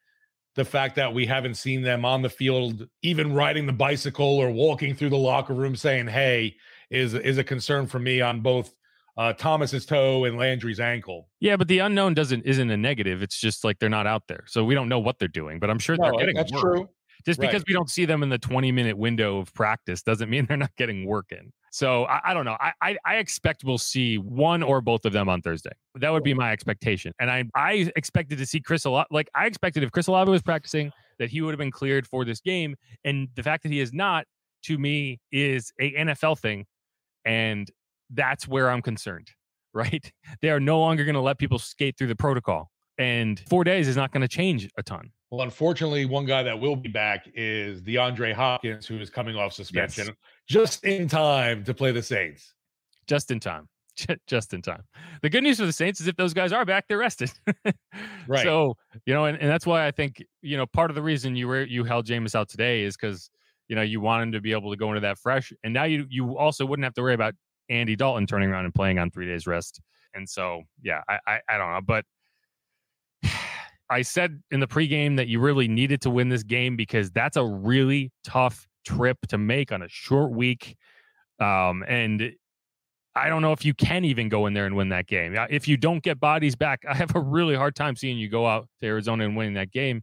[0.57, 4.51] the fact that we haven't seen them on the field, even riding the bicycle or
[4.51, 6.57] walking through the locker room saying, hey,
[6.91, 8.75] is is a concern for me on both
[9.17, 11.29] uh, Thomas's toe and Landry's ankle.
[11.41, 13.23] Yeah, but the unknown doesn't isn't a negative.
[13.23, 15.61] It's just like they're not out there, so we don't know what they're doing.
[15.61, 16.63] But I'm sure no, they're getting that's work.
[16.63, 16.89] true.
[17.25, 17.51] Just right.
[17.51, 20.57] because we don't see them in the 20 minute window of practice doesn't mean they're
[20.57, 21.53] not getting work in.
[21.73, 22.57] So I, I don't know.
[22.61, 25.71] I, I, I expect we'll see one or both of them on Thursday.
[25.97, 27.13] That would be my expectation.
[27.21, 29.07] And I I expected to see Chris Olave.
[29.11, 32.25] Like I expected if Chris Olave was practicing that he would have been cleared for
[32.25, 32.75] this game.
[33.05, 34.25] And the fact that he is not,
[34.65, 36.67] to me, is a NFL thing.
[37.25, 37.71] And
[38.09, 39.31] that's where I'm concerned.
[39.73, 40.13] Right?
[40.43, 42.73] They are no longer going to let people skate through the protocol.
[42.99, 45.13] And four days is not going to change a ton.
[45.31, 49.53] Well, unfortunately, one guy that will be back is DeAndre Hopkins, who is coming off
[49.53, 50.17] suspension yes.
[50.49, 52.55] just in time to play the Saints.
[53.07, 53.69] Just in time.
[54.27, 54.83] Just in time.
[55.21, 57.31] The good news for the Saints is if those guys are back, they're rested.
[58.27, 58.43] right.
[58.43, 61.37] So, you know, and, and that's why I think, you know, part of the reason
[61.37, 63.31] you were you held Jameis out today is because,
[63.69, 65.53] you know, you want him to be able to go into that fresh.
[65.65, 67.35] And now you you also wouldn't have to worry about
[67.69, 69.81] Andy Dalton turning around and playing on three days rest.
[70.15, 71.81] And so, yeah, I, I, I don't know.
[71.85, 72.05] But
[73.91, 77.37] I said in the pregame that you really needed to win this game because that's
[77.37, 80.77] a really tough trip to make on a short week.
[81.41, 82.33] Um, and
[83.17, 85.37] I don't know if you can even go in there and win that game.
[85.51, 88.47] If you don't get bodies back, I have a really hard time seeing you go
[88.47, 90.03] out to Arizona and winning that game.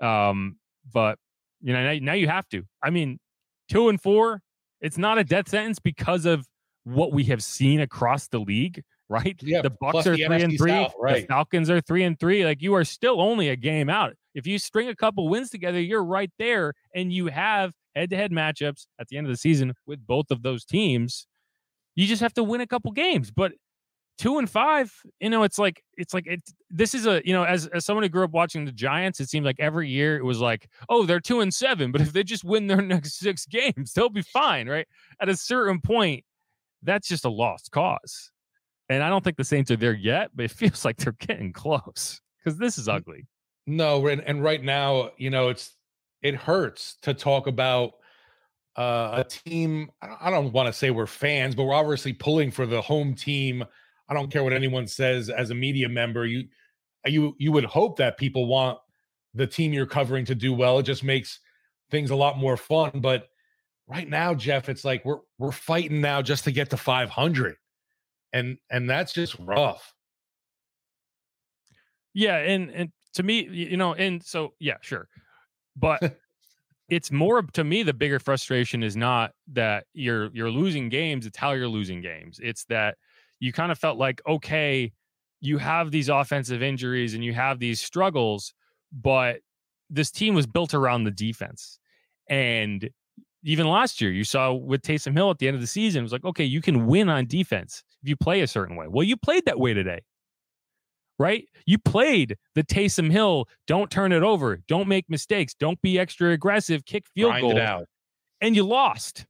[0.00, 0.56] Um,
[0.92, 1.18] but
[1.60, 2.62] you know, now, now you have to.
[2.82, 3.18] I mean,
[3.68, 4.42] two and four,
[4.80, 6.46] it's not a death sentence because of
[6.84, 9.36] what we have seen across the league right?
[9.42, 10.70] Yeah, the Bucs are the three and three.
[10.70, 11.22] South, right.
[11.22, 12.44] The Falcons are three and three.
[12.44, 14.14] Like you are still only a game out.
[14.34, 18.86] If you string a couple wins together, you're right there, and you have head-to-head matchups
[18.98, 21.26] at the end of the season with both of those teams.
[21.94, 23.30] You just have to win a couple games.
[23.30, 23.52] But
[24.18, 26.42] two and five, you know, it's like it's like it.
[26.70, 29.28] This is a you know, as as someone who grew up watching the Giants, it
[29.28, 32.22] seemed like every year it was like, oh, they're two and seven, but if they
[32.22, 34.86] just win their next six games, they'll be fine, right?
[35.20, 36.24] At a certain point,
[36.82, 38.30] that's just a lost cause,
[38.88, 41.52] and I don't think the Saints are there yet, but it feels like they're getting
[41.52, 43.26] close because this is ugly.
[43.66, 45.74] No, and, and right now, you know, it's
[46.22, 47.92] it hurts to talk about
[48.76, 49.90] uh, a team.
[50.02, 53.64] I don't want to say we're fans, but we're obviously pulling for the home team
[54.08, 56.26] I don't care what anyone says as a media member.
[56.26, 56.48] You
[57.06, 58.78] you you would hope that people want
[59.34, 60.78] the team you're covering to do well.
[60.78, 61.40] It just makes
[61.90, 62.90] things a lot more fun.
[62.94, 63.28] But
[63.86, 67.56] right now, Jeff, it's like we're we're fighting now just to get to 500,
[68.34, 69.94] and and that's just rough.
[72.12, 75.08] Yeah, and and to me, you know, and so yeah, sure,
[75.76, 76.18] but
[76.90, 81.38] it's more to me the bigger frustration is not that you're you're losing games; it's
[81.38, 82.40] how you're losing games.
[82.42, 82.96] It's that
[83.40, 84.92] you kind of felt like, okay,
[85.40, 88.52] you have these offensive injuries and you have these struggles,
[88.92, 89.40] but
[89.90, 91.78] this team was built around the defense.
[92.28, 92.88] And
[93.44, 96.02] even last year, you saw with Taysom Hill at the end of the season, it
[96.02, 98.86] was like, okay, you can win on defense if you play a certain way.
[98.88, 100.00] Well, you played that way today,
[101.18, 101.44] right?
[101.66, 106.30] You played the Taysom Hill, don't turn it over, don't make mistakes, don't be extra
[106.30, 107.84] aggressive, kick field Grind goal.
[108.40, 109.26] And you lost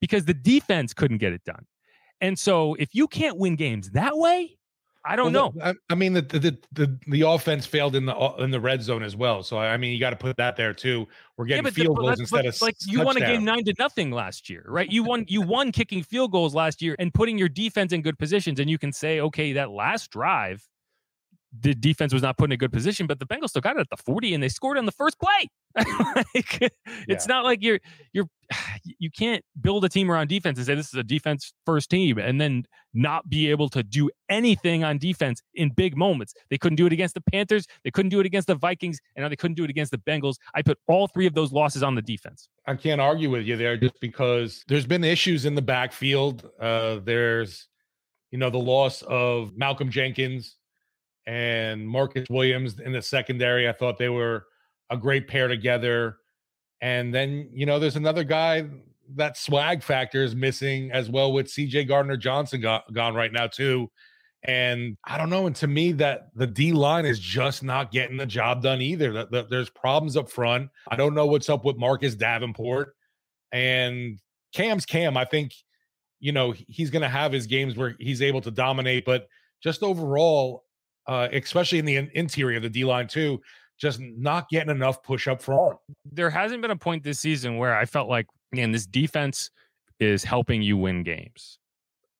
[0.00, 1.66] because the defense couldn't get it done.
[2.20, 4.58] And so if you can't win games that way,
[5.04, 5.72] I don't well, know.
[5.72, 8.82] The, I, mean, the, the the the offense failed in the uh, in the red
[8.82, 9.42] zone as well.
[9.42, 11.08] So I mean, you got to put that there too.
[11.36, 13.74] We're getting yeah, field the, goals instead of like you won a game nine to
[13.78, 14.90] nothing last year, right?
[14.90, 18.18] You won you won kicking field goals last year and putting your defense in good
[18.18, 20.62] positions, and you can say, okay, that last drive
[21.60, 23.80] the defense was not put in a good position, but the Bengals still got it
[23.80, 25.48] at the 40 and they scored on the first play.
[26.34, 26.68] like, yeah.
[27.08, 27.78] It's not like you're
[28.12, 28.26] you're
[28.98, 32.18] you can't build a team around defense and say this is a defense first team
[32.18, 36.34] and then not be able to do anything on defense in big moments.
[36.50, 39.22] They couldn't do it against the Panthers, they couldn't do it against the Vikings, and
[39.22, 40.36] now they couldn't do it against the Bengals.
[40.54, 42.48] I put all three of those losses on the defense.
[42.66, 46.48] I can't argue with you there just because there's been issues in the backfield.
[46.58, 47.68] Uh there's
[48.30, 50.56] you know the loss of Malcolm Jenkins
[51.26, 53.68] and Marcus Williams in the secondary.
[53.68, 54.46] I thought they were
[54.90, 56.16] a great pair together.
[56.80, 58.68] And then, you know, there's another guy
[59.14, 63.46] that swag factor is missing as well with CJ Gardner Johnson go- gone right now,
[63.46, 63.90] too.
[64.44, 65.46] And I don't know.
[65.46, 69.12] And to me, that the D line is just not getting the job done either.
[69.12, 70.70] That the, there's problems up front.
[70.88, 72.94] I don't know what's up with Marcus Davenport
[73.52, 74.18] and
[74.52, 75.16] Cam's Cam.
[75.16, 75.52] I think,
[76.18, 79.28] you know, he's going to have his games where he's able to dominate, but
[79.62, 80.64] just overall,
[81.06, 83.40] uh, especially in the interior of the D line too,
[83.78, 85.76] just not getting enough push up front.
[86.04, 89.50] There hasn't been a point this season where I felt like, man, this defense
[89.98, 91.58] is helping you win games.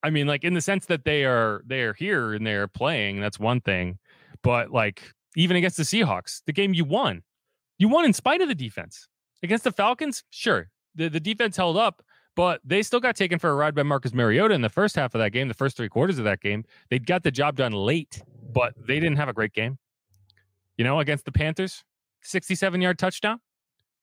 [0.03, 3.21] I mean, like in the sense that they are they are here and they're playing.
[3.21, 3.99] That's one thing,
[4.43, 5.03] but like
[5.37, 7.23] even against the Seahawks, the game you won,
[7.79, 9.07] you won in spite of the defense.
[9.45, 12.03] Against the Falcons, sure, the the defense held up,
[12.37, 15.15] but they still got taken for a ride by Marcus Mariota in the first half
[15.15, 16.65] of that game, the first three quarters of that game.
[16.91, 19.79] They got the job done late but they didn't have a great game.
[20.77, 21.83] You know, against the Panthers,
[22.23, 23.41] 67 yard touchdown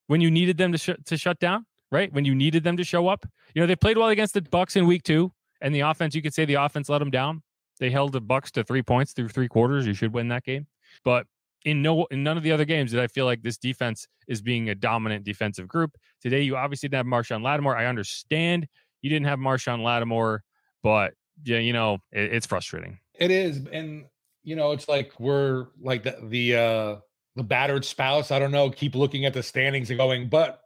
[0.08, 2.12] when you needed them to, sh- to shut down, right?
[2.12, 3.26] When you needed them to show up.
[3.54, 6.22] You know, they played well against the Bucs in week two, and the offense, you
[6.22, 7.44] could say the offense let them down.
[7.80, 9.88] They held the Bucs to three points through three quarters.
[9.88, 10.68] You should win that game.
[11.04, 11.28] But
[11.66, 14.42] in no in none of the other games did I feel like this defense is
[14.42, 15.92] being a dominant defensive group.
[16.22, 17.76] Today, you obviously didn't have Marshon Lattimore.
[17.76, 18.68] I understand
[19.02, 20.44] you didn't have Marshon Lattimore,
[20.84, 23.00] but yeah, you know, it, it's frustrating.
[23.16, 23.62] It is.
[23.72, 24.06] And
[24.44, 26.96] you know, it's like we're like the the uh
[27.36, 28.32] the battered spouse.
[28.32, 28.70] I don't know.
[28.70, 30.62] Keep looking at the standings and going, but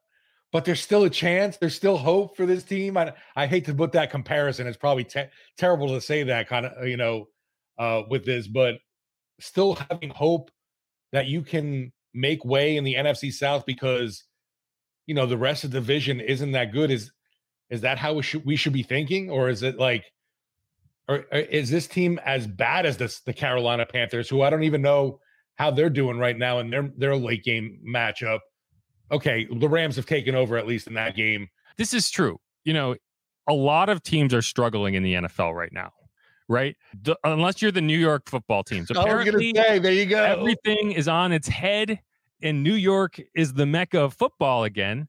[0.51, 1.57] but there's still a chance.
[1.57, 2.97] There's still hope for this team.
[2.97, 4.67] I I hate to put that comparison.
[4.67, 7.27] It's probably te- terrible to say that kind of you know
[7.77, 8.75] uh with this, but
[9.39, 10.51] still having hope
[11.13, 14.25] that you can make way in the NFC South because
[15.05, 16.91] you know the rest of the division isn't that good.
[16.91, 17.11] Is
[17.69, 20.03] is that how we should we should be thinking, or is it like
[21.07, 24.63] or, or is this team as bad as this the Carolina Panthers, who I don't
[24.63, 25.19] even know
[25.55, 28.39] how they're doing right now in their their late game matchup?
[29.11, 31.47] Okay, the Rams have taken over at least in that game.
[31.77, 32.39] This is true.
[32.63, 32.95] You know,
[33.47, 35.91] a lot of teams are struggling in the NFL right now,
[36.49, 36.75] right?
[37.01, 38.91] The, unless you're the New York football teams.
[38.95, 40.23] Apparently, say, there you go.
[40.23, 41.99] Everything is on its head,
[42.41, 45.07] and New York is the mecca of football again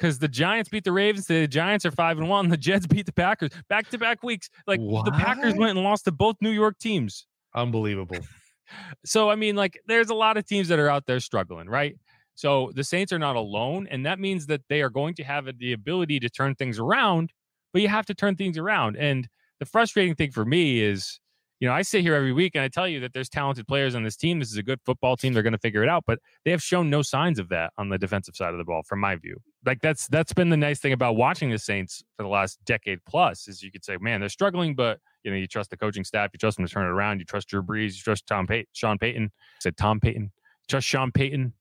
[0.00, 1.26] because the Giants beat the Ravens.
[1.26, 2.48] The Giants are five and one.
[2.48, 4.48] The Jets beat the Packers back to back weeks.
[4.66, 5.04] Like what?
[5.04, 7.26] the Packers went and lost to both New York teams.
[7.54, 8.18] Unbelievable.
[9.04, 11.96] so I mean, like, there's a lot of teams that are out there struggling, right?
[12.34, 15.46] So the Saints are not alone, and that means that they are going to have
[15.58, 17.32] the ability to turn things around.
[17.72, 18.96] But you have to turn things around.
[18.96, 19.28] And
[19.60, 21.20] the frustrating thing for me is
[21.60, 23.94] you know, I sit here every week and I tell you that there's talented players
[23.94, 24.38] on this team.
[24.38, 25.34] This is a good football team.
[25.34, 27.90] They're going to figure it out, but they have shown no signs of that on
[27.90, 29.36] the defensive side of the ball, from my view.
[29.66, 33.00] Like that's that's been the nice thing about watching the Saints for the last decade
[33.06, 36.02] plus is you could say, man, they're struggling, but you know, you trust the coaching
[36.02, 38.46] staff, you trust them to turn it around, you trust Drew Brees, you trust Tom
[38.46, 39.30] Pay- Sean Payton.
[39.34, 40.32] I said Tom Payton,
[40.66, 41.52] trust Sean Payton,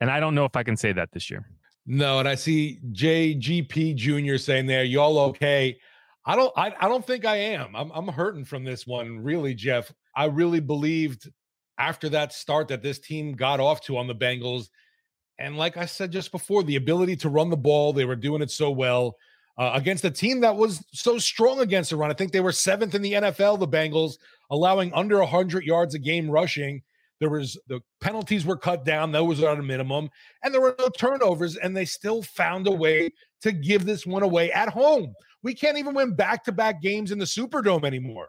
[0.00, 1.44] and I don't know if I can say that this year.
[1.86, 4.36] No, and I see JGP Jr.
[4.36, 5.76] saying there, y'all okay?
[6.28, 7.74] I don't I, I don't think I am.
[7.74, 9.90] I'm I'm hurting from this one, really, Jeff.
[10.14, 11.30] I really believed
[11.78, 14.68] after that start that this team got off to on the Bengals.
[15.38, 18.42] And like I said just before, the ability to run the ball, they were doing
[18.42, 19.16] it so well
[19.56, 22.10] uh, against a team that was so strong against the run.
[22.10, 24.18] I think they were seventh in the NFL, the Bengals,
[24.50, 26.82] allowing under 100 yards a game rushing.
[27.20, 30.08] There was the penalties were cut down; those were at a minimum,
[30.42, 33.10] and there were no turnovers, and they still found a way
[33.42, 35.14] to give this one away at home.
[35.42, 38.28] We can't even win back-to-back games in the Superdome anymore.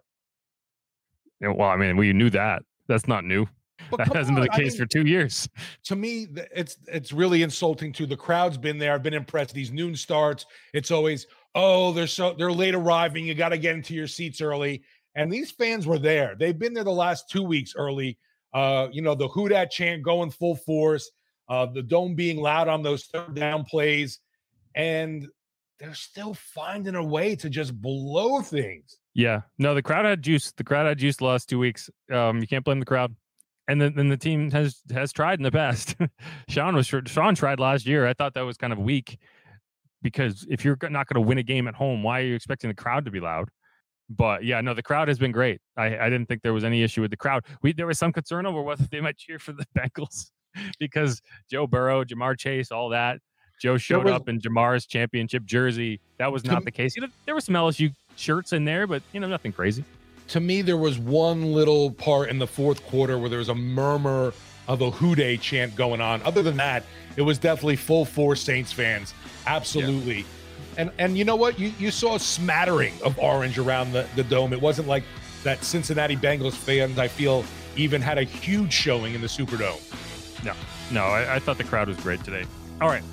[1.42, 2.64] Yeah, well, I mean, we knew that.
[2.88, 3.48] That's not new.
[3.90, 5.48] But that hasn't on, been the case I mean, for two years.
[5.86, 8.94] To me, it's it's really insulting to the crowd's been there.
[8.94, 9.54] I've been impressed.
[9.54, 13.26] These noon starts, it's always oh they're so they're late arriving.
[13.26, 14.84] You got to get into your seats early.
[15.16, 16.36] And these fans were there.
[16.38, 18.18] They've been there the last two weeks early.
[18.54, 21.10] Uh, you know the who dat chant going full force.
[21.48, 24.20] Uh, the dome being loud on those third down plays,
[24.76, 25.28] and
[25.80, 28.98] they're still finding a way to just blow things.
[29.16, 30.52] Yeah, no, the crowd had juice.
[30.52, 31.90] The crowd had juice the last two weeks.
[32.12, 33.16] Um, you can't blame the crowd
[33.70, 35.96] and then, then the team has has tried in the past.
[36.50, 38.08] Sean was Sean tried last year.
[38.08, 39.20] I thought that was kind of weak
[40.02, 42.70] because if you're not going to win a game at home, why are you expecting
[42.70, 43.50] the crowd to be loud?
[44.10, 45.62] But yeah, no, the crowd has been great.
[45.78, 47.46] I, I didn't think there was any issue with the crowd.
[47.62, 50.32] We there was some concern over whether they might cheer for the Bengals
[50.80, 53.20] because Joe Burrow, Ja'Marr Chase, all that.
[53.62, 56.00] Joe showed was, up in Ja'Marr's championship jersey.
[56.18, 56.96] That was not the case.
[56.96, 59.84] You know, there were some LSU shirts in there, but you know, nothing crazy
[60.30, 63.56] to me, there was one little part in the fourth quarter where there was a
[63.56, 64.34] murmur
[64.68, 66.22] of a Who Dey chant going on.
[66.22, 66.84] Other than that,
[67.16, 69.14] it was definitely full force Saints fans.
[69.48, 70.20] Absolutely.
[70.20, 70.24] Yeah.
[70.80, 71.60] And and you know what?
[71.60, 74.54] You you saw a smattering of orange around the, the dome.
[74.54, 75.04] It wasn't like
[75.44, 77.44] that Cincinnati Bengals fans, I feel,
[77.76, 79.82] even had a huge showing in the Superdome.
[80.44, 80.54] No,
[80.90, 82.46] no, I, I thought the crowd was great today.
[82.80, 83.04] All right,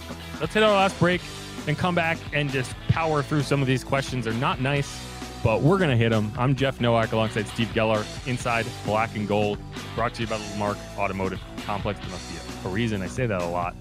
[0.41, 1.21] let's hit our last break
[1.67, 4.27] and come back and just power through some of these questions.
[4.27, 5.03] They're not nice
[5.45, 6.33] but we're going to hit them.
[6.37, 9.61] I'm Jeff Nowak alongside Steve Geller inside Black and Gold,
[9.95, 12.01] brought to you by the Lamarque Automotive Complex.
[12.01, 12.29] There must
[12.62, 13.77] be a reason I say that a lot.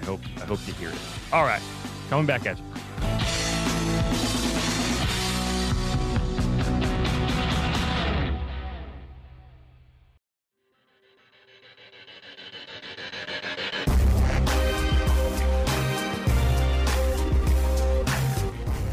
[0.00, 0.98] I hope I hope you hear it.
[1.32, 1.62] All right,
[2.08, 2.64] coming back at you.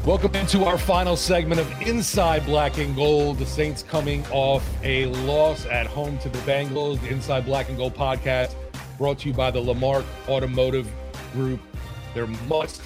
[0.05, 3.39] Welcome into our final segment of Inside Black and Gold.
[3.39, 7.01] The Saints coming off a loss at home to the Bengals.
[7.01, 8.53] The Inside Black and Gold podcast
[8.99, 10.87] brought to you by the Lamarque Automotive
[11.33, 11.59] Group.
[12.13, 12.83] There must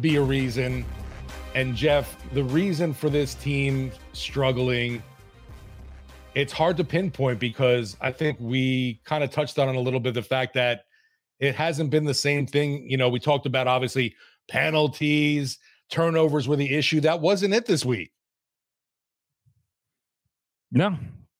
[0.00, 0.84] be a reason.
[1.54, 5.02] And Jeff, the reason for this team struggling,
[6.34, 10.14] it's hard to pinpoint because I think we kind of touched on a little bit
[10.14, 10.84] the fact that
[11.40, 12.88] it hasn't been the same thing.
[12.88, 14.14] You know, we talked about obviously
[14.48, 15.58] penalties
[15.90, 17.00] turnovers were the issue.
[17.00, 18.12] That wasn't it this week.
[20.72, 20.96] No,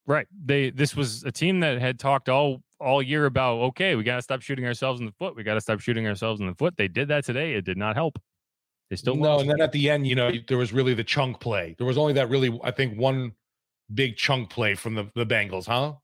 [0.06, 0.26] right.
[0.44, 4.16] They this was a team that had talked all all year about okay, we got
[4.16, 5.36] to stop shooting ourselves in the foot.
[5.36, 6.74] We got to stop shooting ourselves in the foot.
[6.76, 7.54] They did that today.
[7.54, 8.20] It did not help.
[8.90, 9.38] They still no.
[9.38, 11.76] And then at the end, you know, there was really the chunk play.
[11.78, 13.32] There was only that really, I think, one
[13.94, 15.94] big chunk play from the the Bengals, huh?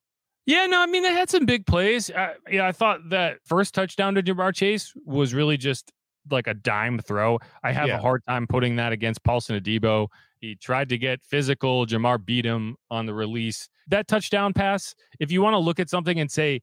[0.46, 2.08] Yeah, no, I mean they had some big plays.
[2.08, 5.92] Uh, yeah, I thought that first touchdown to Ja'Marr Chase was really just
[6.30, 7.40] like a dime throw.
[7.64, 7.98] I have yeah.
[7.98, 10.06] a hard time putting that against Paulson Adebo.
[10.38, 11.86] He tried to get physical.
[11.86, 13.68] Ja'Marr beat him on the release.
[13.88, 16.62] That touchdown pass, if you want to look at something and say,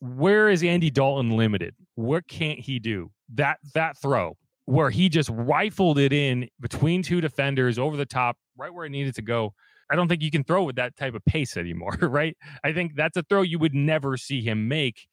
[0.00, 1.74] where is Andy Dalton limited?
[1.94, 3.10] What can't he do?
[3.34, 4.36] That that throw
[4.72, 8.90] where he just rifled it in between two defenders over the top, right where it
[8.90, 9.52] needed to go.
[9.90, 12.36] I don't think you can throw with that type of pace anymore, right?
[12.64, 15.06] I think that's a throw you would never see him make,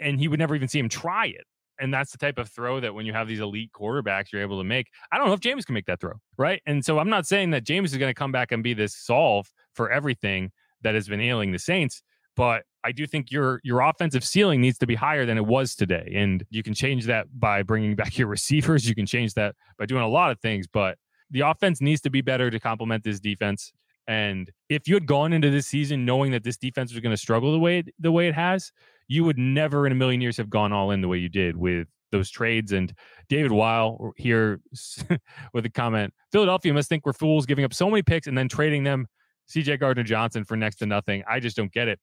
[0.00, 1.44] and he would never even see him try it
[1.82, 4.58] and that's the type of throw that when you have these elite quarterbacks, you're able
[4.58, 4.86] to make.
[5.10, 6.62] I don't know if Jameis can make that throw, right?
[6.64, 8.94] And so I'm not saying that Jameis is going to come back and be this
[8.96, 10.52] solve for everything
[10.82, 12.02] that has been ailing the Saints,
[12.36, 15.74] but I do think your your offensive ceiling needs to be higher than it was
[15.74, 18.88] today, and you can change that by bringing back your receivers.
[18.88, 20.98] You can change that by doing a lot of things, but
[21.30, 23.72] the offense needs to be better to complement this defense.
[24.06, 27.20] And if you had gone into this season knowing that this defense was going to
[27.20, 28.72] struggle the way it, the way it has,
[29.08, 31.56] you would never in a million years have gone all in the way you did
[31.56, 32.72] with those trades.
[32.72, 32.92] And
[33.28, 34.60] David Weil here
[35.54, 38.48] with a comment Philadelphia must think we're fools giving up so many picks and then
[38.48, 39.06] trading them
[39.48, 41.22] CJ Gardner Johnson for next to nothing.
[41.28, 41.98] I just don't get it.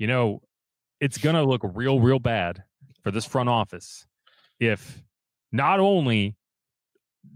[0.00, 0.42] You know,
[0.98, 2.64] it's going to look real, real bad
[3.02, 4.06] for this front office
[4.58, 5.02] if
[5.52, 6.36] not only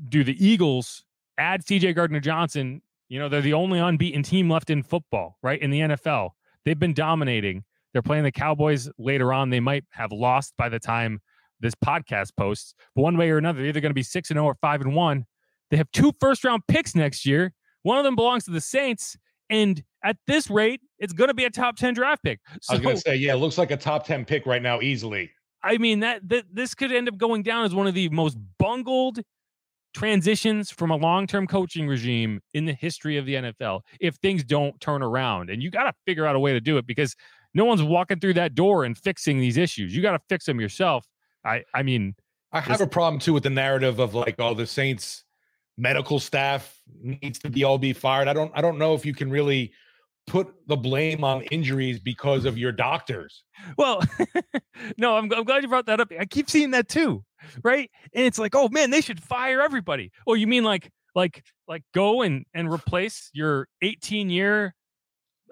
[0.08, 1.04] do the Eagles
[1.38, 5.60] add CJ Gardner Johnson, you know, they're the only unbeaten team left in football, right?
[5.60, 6.30] In the NFL.
[6.64, 7.64] They've been dominating.
[7.92, 9.50] They're playing the Cowboys later on.
[9.50, 11.20] They might have lost by the time
[11.60, 14.36] this podcast posts, but one way or another, they're either going to be 6 and
[14.36, 15.26] 0 or 5 and 1.
[15.70, 17.52] They have two first round picks next year.
[17.82, 19.16] One of them belongs to the Saints.
[19.50, 22.40] And at this rate, it's going to be a top 10 draft pick.
[22.60, 24.62] So, I was going to say, yeah, it looks like a top 10 pick right
[24.62, 25.30] now, easily.
[25.62, 28.36] I mean, that, that this could end up going down as one of the most
[28.58, 29.20] bungled
[29.94, 34.78] transitions from a long-term coaching regime in the history of the NFL if things don't
[34.80, 35.48] turn around.
[35.48, 37.16] And you got to figure out a way to do it because
[37.54, 39.94] no one's walking through that door and fixing these issues.
[39.96, 41.06] You got to fix them yourself.
[41.44, 42.14] I I mean,
[42.52, 45.24] I have a problem too with the narrative of like, oh, the Saints
[45.76, 48.28] medical staff needs to be all be fired.
[48.28, 49.72] I don't I don't know if you can really
[50.26, 53.44] put the blame on injuries because of your doctors.
[53.76, 54.02] Well,
[54.98, 56.12] no, I'm, I'm glad you brought that up.
[56.18, 57.24] I keep seeing that too,
[57.62, 57.90] right?
[58.14, 60.12] And it's like, oh man, they should fire everybody.
[60.26, 64.74] Oh, you mean like like like go and and replace your 18 year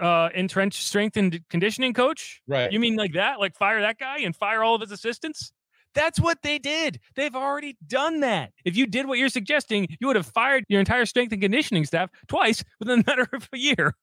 [0.01, 2.41] uh entrenched strength and conditioning coach?
[2.47, 2.73] Right.
[2.73, 3.41] You mean like that?
[3.41, 5.53] Like fire that guy and fire all of his assistants?
[5.95, 7.01] That's what they did.
[7.17, 8.53] They've already done that.
[8.65, 11.85] If you did what you're suggesting, you would have fired your entire strength and conditioning
[11.85, 13.95] staff twice within a matter of a year.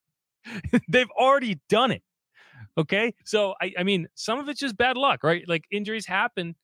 [0.89, 2.03] They've already done it.
[2.77, 3.13] Okay.
[3.25, 5.43] So, I, I mean, some of it's just bad luck, right?
[5.47, 6.55] Like injuries happen.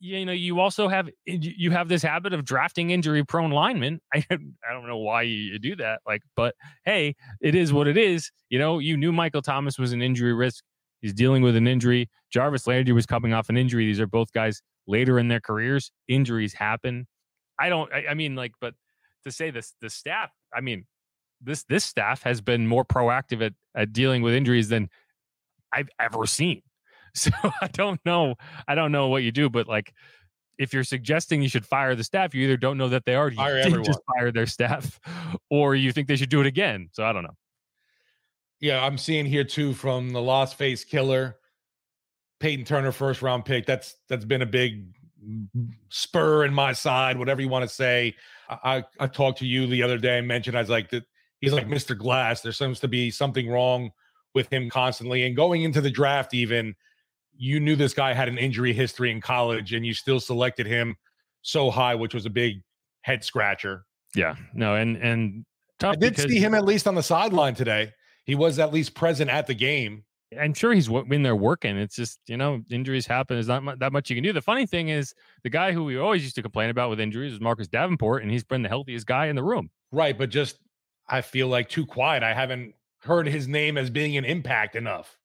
[0.00, 4.00] You know, you also have you have this habit of drafting injury prone linemen.
[4.14, 6.54] I I don't know why you do that, like, but
[6.84, 8.30] hey, it is what it is.
[8.50, 10.62] You know, you knew Michael Thomas was an injury risk.
[11.00, 12.10] He's dealing with an injury.
[12.30, 13.86] Jarvis Landry was coming off an injury.
[13.86, 15.90] These are both guys later in their careers.
[16.08, 17.06] Injuries happen.
[17.58, 17.92] I don't.
[17.92, 18.74] I, I mean, like, but
[19.24, 20.30] to say this, the staff.
[20.54, 20.86] I mean,
[21.40, 24.88] this this staff has been more proactive at at dealing with injuries than
[25.72, 26.62] I've ever seen.
[27.16, 28.34] So I don't know.
[28.66, 29.94] I don't know what you do, but like
[30.58, 33.36] if you're suggesting you should fire the staff, you either don't know that they already
[33.36, 34.98] fire just fire their staff,
[35.48, 36.88] or you think they should do it again.
[36.90, 37.36] So I don't know.
[38.60, 41.36] Yeah, I'm seeing here too from the Lost Face Killer,
[42.40, 43.64] Peyton Turner first round pick.
[43.64, 44.86] That's that's been a big
[45.88, 48.16] spur in my side, whatever you want to say.
[48.48, 51.04] I, I talked to you the other day and mentioned I was like that
[51.44, 51.96] he's like Mr.
[51.96, 52.40] Glass.
[52.40, 53.90] There seems to be something wrong
[54.34, 55.24] with him constantly.
[55.24, 56.74] And going into the draft, even
[57.36, 60.96] you knew this guy had an injury history in college, and you still selected him
[61.42, 62.62] so high, which was a big
[63.02, 63.84] head scratcher.
[64.14, 65.44] Yeah, no, and and
[65.78, 65.94] tough.
[65.94, 67.92] I did see him at least on the sideline today
[68.24, 70.04] he was at least present at the game.
[70.38, 71.76] I'm sure he's in there working.
[71.76, 73.36] It's just you know injuries happen.
[73.36, 74.32] There's not that much you can do.
[74.32, 75.14] The funny thing is
[75.44, 78.32] the guy who we always used to complain about with injuries was Marcus Davenport, and
[78.32, 79.70] he's been the healthiest guy in the room.
[79.92, 80.58] Right, but just
[81.08, 82.22] I feel like too quiet.
[82.22, 85.18] I haven't heard his name as being an impact enough.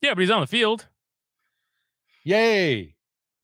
[0.00, 0.86] Yeah, but he's on the field.
[2.24, 2.94] Yay!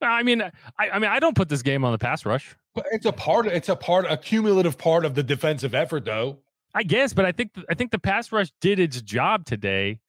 [0.03, 2.57] I mean, I, I mean, I don't put this game on the pass rush.
[2.75, 3.47] But it's a part.
[3.47, 6.39] It's a part, a cumulative part of the defensive effort, though.
[6.75, 10.01] I guess, but I think I think the pass rush did its job today,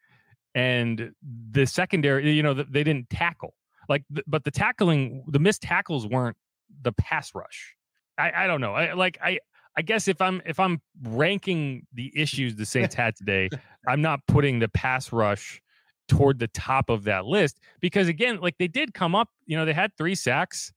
[0.56, 1.12] and
[1.52, 3.56] the secondary, you know, they didn't tackle
[3.92, 6.38] like, but the tackling, the missed tackles weren't
[6.82, 7.76] the pass rush.
[8.18, 8.74] I, I don't know.
[8.74, 9.40] I like I
[9.82, 13.50] I guess if I'm if I'm ranking the issues the Saints had today,
[13.88, 15.60] I'm not putting the pass rush
[16.08, 19.66] toward the top of that list because again, like they did come up, you know,
[19.66, 20.72] they had three sacks,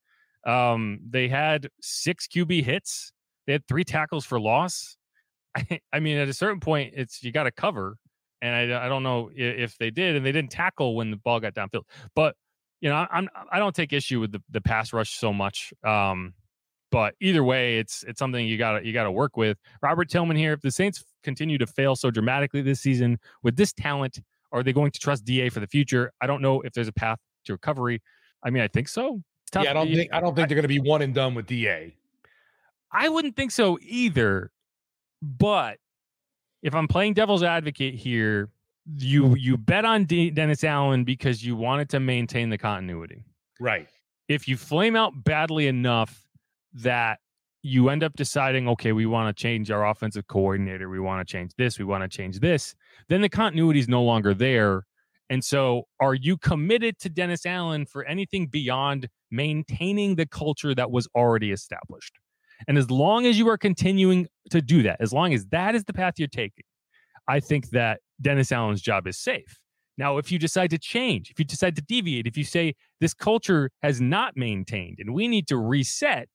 [0.47, 3.13] um, they had six QB hits,
[3.47, 4.97] they had three tackles for loss.
[5.55, 7.99] I, I mean, at a certain point, it's you got to cover,
[8.41, 11.19] and I, I don't know if, if they did, and they didn't tackle when the
[11.19, 11.83] ball got downfield.
[12.17, 12.37] But
[12.81, 15.75] you know, I'm I don't take issue with the, the pass rush so much.
[15.85, 16.33] Um,
[16.95, 19.59] but either way, it's it's something you gotta you gotta work with.
[19.83, 20.53] Robert Tillman here.
[20.53, 24.21] If the Saints continue to fail so dramatically this season with this talent,
[24.53, 26.13] are they going to trust DA for the future?
[26.21, 28.01] I don't know if there's a path to recovery.
[28.45, 29.21] I mean, I think so.
[29.57, 31.47] Yeah, I don't think I don't think they're going to be one and done with
[31.47, 31.97] DA.
[32.93, 34.53] I wouldn't think so either.
[35.21, 35.79] But
[36.63, 38.51] if I'm playing devil's advocate here,
[38.97, 43.25] you you bet on D- Dennis Allen because you wanted to maintain the continuity.
[43.59, 43.89] Right.
[44.29, 46.24] If you flame out badly enough
[46.75, 47.19] that
[47.63, 51.33] you end up deciding, okay, we want to change our offensive coordinator, we want to
[51.33, 52.75] change this, we want to change this,
[53.09, 54.83] then the continuity is no longer there.
[55.31, 60.91] And so, are you committed to Dennis Allen for anything beyond maintaining the culture that
[60.91, 62.19] was already established?
[62.69, 65.85] And as long as you are continuing to do that, as long as that is
[65.85, 66.65] the path you're taking,
[67.27, 69.59] I think that Dennis Allen's job is safe.
[69.97, 73.15] Now, if you decide to change, if you decide to deviate, if you say this
[73.15, 76.29] culture has not maintained and we need to reset,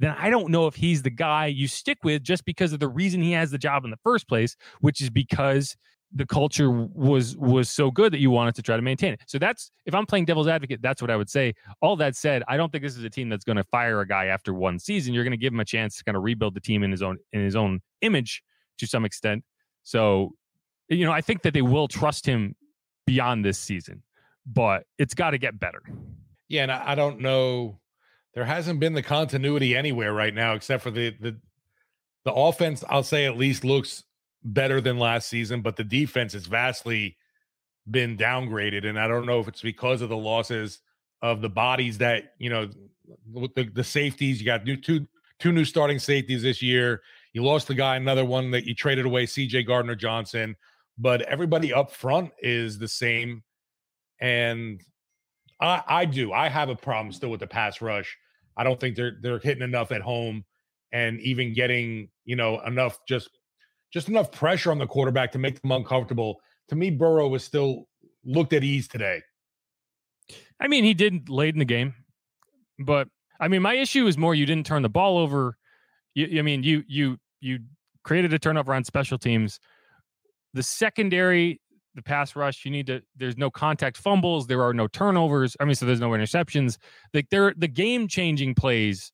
[0.00, 2.88] then I don't know if he's the guy you stick with just because of the
[2.88, 5.76] reason he has the job in the first place, which is because
[6.12, 9.20] the culture was was so good that you wanted to try to maintain it.
[9.26, 11.54] So that's if I'm playing devil's advocate, that's what I would say.
[11.80, 14.08] All that said, I don't think this is a team that's going to fire a
[14.08, 15.14] guy after one season.
[15.14, 17.02] You're going to give him a chance to kind of rebuild the team in his
[17.02, 18.42] own in his own image
[18.78, 19.44] to some extent.
[19.84, 20.32] So,
[20.88, 22.56] you know, I think that they will trust him
[23.06, 24.02] beyond this season,
[24.46, 25.82] but it's got to get better.
[26.48, 27.79] Yeah, and I, I don't know.
[28.34, 31.36] There hasn't been the continuity anywhere right now, except for the the
[32.24, 32.84] the offense.
[32.88, 34.04] I'll say at least looks
[34.42, 37.16] better than last season, but the defense has vastly
[37.90, 38.86] been downgraded.
[38.86, 40.80] And I don't know if it's because of the losses
[41.22, 42.70] of the bodies that, you know,
[43.34, 45.06] the, the safeties, you got new two
[45.38, 47.02] two new starting safeties this year.
[47.32, 50.56] You lost the guy, another one that you traded away, CJ Gardner Johnson.
[50.98, 53.42] But everybody up front is the same.
[54.20, 54.82] And
[55.60, 56.32] I, I do.
[56.32, 58.18] I have a problem still with the pass rush.
[58.56, 60.44] I don't think they're they're hitting enough at home
[60.92, 63.30] and even getting, you know, enough just
[63.92, 66.40] just enough pressure on the quarterback to make them uncomfortable.
[66.68, 67.88] To me, Burrow was still
[68.24, 69.22] looked at ease today.
[70.60, 71.94] I mean, he did late in the game,
[72.78, 73.08] but
[73.40, 75.56] I mean, my issue is more you didn't turn the ball over.
[76.14, 77.60] You, I mean, you you you
[78.04, 79.58] created a turnover on special teams.
[80.52, 81.60] The secondary,
[81.94, 83.02] the pass rush, you need to.
[83.16, 84.46] There's no contact fumbles.
[84.46, 85.56] There are no turnovers.
[85.60, 86.78] I mean, so there's no interceptions.
[87.12, 89.12] Like there, the game changing plays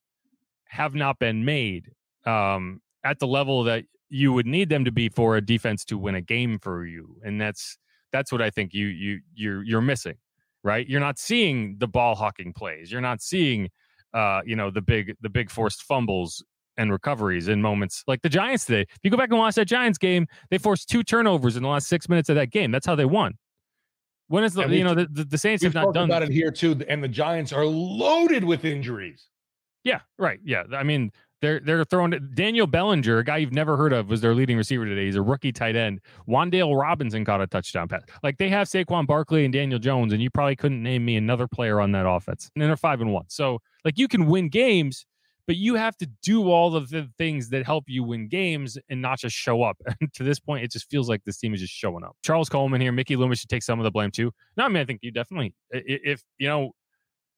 [0.68, 1.92] have not been made
[2.26, 5.98] um, at the level that you would need them to be for a defense to
[5.98, 7.78] win a game for you and that's
[8.12, 10.14] that's what i think you you you're you're missing
[10.62, 13.68] right you're not seeing the ball hawking plays you're not seeing
[14.14, 16.44] uh you know the big the big forced fumbles
[16.78, 19.66] and recoveries in moments like the giants today if you go back and watch that
[19.66, 22.86] giants game they forced two turnovers in the last six minutes of that game that's
[22.86, 23.34] how they won
[24.28, 26.50] when is the you know the, the, the saints have not done about it here
[26.50, 29.28] too and the giants are loaded with injuries
[29.84, 31.10] yeah right yeah i mean
[31.42, 34.84] they're they're throwing Daniel Bellinger, a guy you've never heard of, was their leading receiver
[34.84, 35.04] today.
[35.04, 36.00] He's a rookie tight end.
[36.28, 38.02] Wan'Dale Robinson caught a touchdown pass.
[38.22, 41.46] Like they have Saquon Barkley and Daniel Jones, and you probably couldn't name me another
[41.46, 42.50] player on that offense.
[42.54, 43.26] And they're five and one.
[43.28, 45.04] So like you can win games,
[45.46, 49.00] but you have to do all of the things that help you win games and
[49.00, 49.76] not just show up.
[50.00, 52.16] And to this point, it just feels like this team is just showing up.
[52.22, 54.32] Charles Coleman here, Mickey Loomis should take some of the blame too.
[54.56, 56.72] No, I mean I think you definitely if you know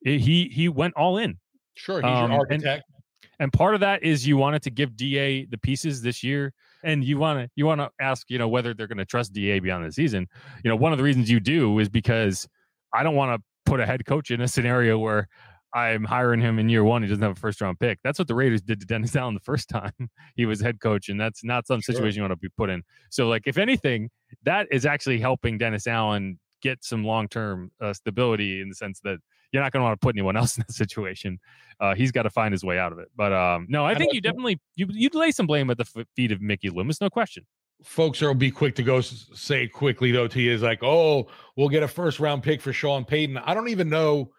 [0.03, 1.39] he he went all in.
[1.75, 2.85] Sure, he's um, your architect.
[2.89, 6.53] And, and part of that is you wanted to give DA the pieces this year,
[6.83, 9.33] and you want to you want to ask you know whether they're going to trust
[9.33, 10.27] DA beyond the season.
[10.65, 12.49] You know, one of the reasons you do is because
[12.93, 15.29] I don't want to put a head coach in a scenario where
[15.75, 17.03] I'm hiring him in year one.
[17.03, 17.99] He doesn't have a first round pick.
[18.03, 19.93] That's what the Raiders did to Dennis Allen the first time
[20.37, 21.95] he was head coach, and that's not some sure.
[21.95, 22.83] situation you want to be put in.
[23.11, 24.11] So, like, if anything,
[24.45, 29.01] that is actually helping Dennis Allen get some long term uh, stability in the sense
[29.05, 29.19] that
[29.53, 31.39] you're not going to want to put anyone else in that situation.
[31.81, 33.09] Uh, he's got to find his way out of it.
[33.17, 36.33] But um, no, I think you definitely you you'd lay some blame at the feet
[36.33, 37.45] of Mickey Loomis, no question.
[37.85, 41.69] Folks will be quick to go say quickly though to you is like, oh, we'll
[41.69, 43.39] get a first round pick for Sean Payton.
[43.39, 44.33] I don't even know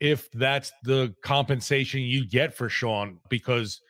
[0.00, 3.80] if that's the compensation you get for Sean because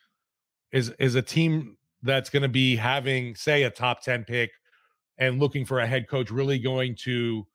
[0.71, 4.51] is is a team that's going to be having say a top 10 pick
[5.17, 7.45] and looking for a head coach really going to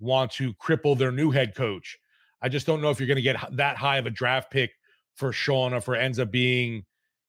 [0.00, 1.98] want to cripple their new head coach
[2.44, 4.70] I just don't know if you're going to get that high of a draft pick
[5.14, 6.84] for Sean or for ends up being,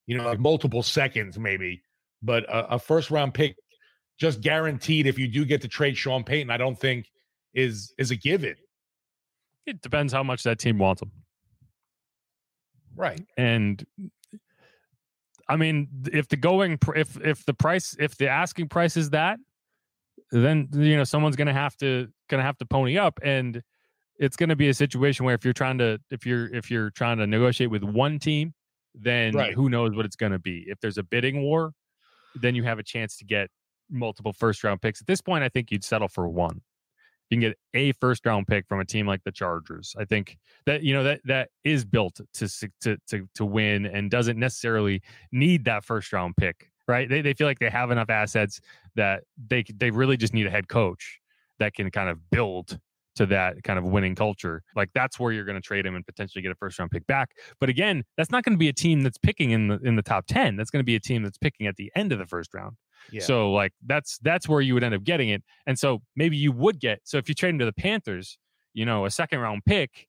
[0.07, 1.81] you know, like multiple seconds maybe.
[2.21, 3.55] But a, a first round pick,
[4.19, 7.09] just guaranteed if you do get to trade Sean Payton, I don't think
[7.53, 8.55] is is a given.
[9.65, 11.11] It depends how much that team wants him.
[12.95, 13.21] Right.
[13.37, 13.85] And
[15.49, 19.39] I mean, if the going if if the price if the asking price is that,
[20.31, 23.61] then you know someone's gonna have to gonna have to pony up and
[24.17, 26.89] it's going to be a situation where if you're trying to if you're if you're
[26.91, 28.53] trying to negotiate with one team
[28.93, 29.53] then right.
[29.53, 31.73] who knows what it's going to be if there's a bidding war
[32.35, 33.49] then you have a chance to get
[33.89, 36.61] multiple first round picks at this point i think you'd settle for one
[37.29, 40.37] you can get a first round pick from a team like the chargers i think
[40.65, 45.01] that you know that that is built to to to, to win and doesn't necessarily
[45.31, 48.59] need that first round pick right they, they feel like they have enough assets
[48.95, 51.19] that they they really just need a head coach
[51.59, 52.79] that can kind of build
[53.15, 54.61] to that kind of winning culture.
[54.75, 57.07] Like that's where you're going to trade him and potentially get a first round pick
[57.07, 57.31] back.
[57.59, 60.01] But again, that's not going to be a team that's picking in the in the
[60.01, 60.55] top 10.
[60.55, 62.75] That's going to be a team that's picking at the end of the first round.
[63.11, 63.21] Yeah.
[63.21, 65.43] So like that's that's where you would end up getting it.
[65.65, 68.37] And so maybe you would get so if you trade him to the Panthers,
[68.73, 70.07] you know, a second round pick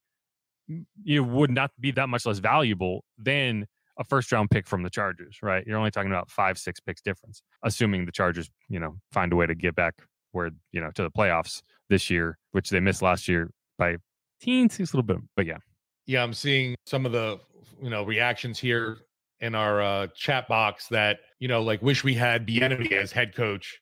[1.02, 3.66] you would not be that much less valuable than
[3.98, 5.64] a first round pick from the Chargers, right?
[5.66, 9.36] You're only talking about 5 6 picks difference, assuming the Chargers, you know, find a
[9.36, 9.94] way to get back
[10.32, 13.96] where, you know, to the playoffs this year, which they missed last year by
[14.40, 15.18] teens, a little bit.
[15.34, 15.58] But yeah.
[16.06, 17.40] Yeah, I'm seeing some of the
[17.82, 18.98] you know reactions here
[19.40, 23.34] in our uh, chat box that you know, like, wish we had Bieniemy as head
[23.34, 23.78] coach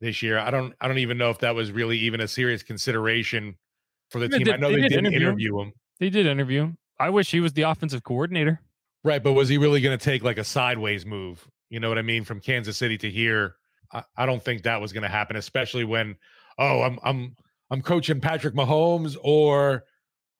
[0.00, 0.38] this year.
[0.38, 3.56] I don't, I don't even know if that was really even a serious consideration
[4.10, 4.44] for the They team.
[4.46, 5.28] did- I know they they, did didn't interview him.
[5.32, 6.78] interview him, They did interview him.
[6.98, 8.60] I wish he was the offensive coordinator.
[9.04, 9.22] right?
[9.22, 11.46] But was he really going to take like a sideways move?
[11.70, 12.24] You know what I mean?
[12.24, 13.54] From Kansas City to here,
[13.92, 15.36] I, I don't think that was going to happen.
[15.36, 16.16] Especially when,
[16.58, 17.36] oh, I'm, I'm,
[17.70, 19.84] I'm coaching Patrick Mahomes, or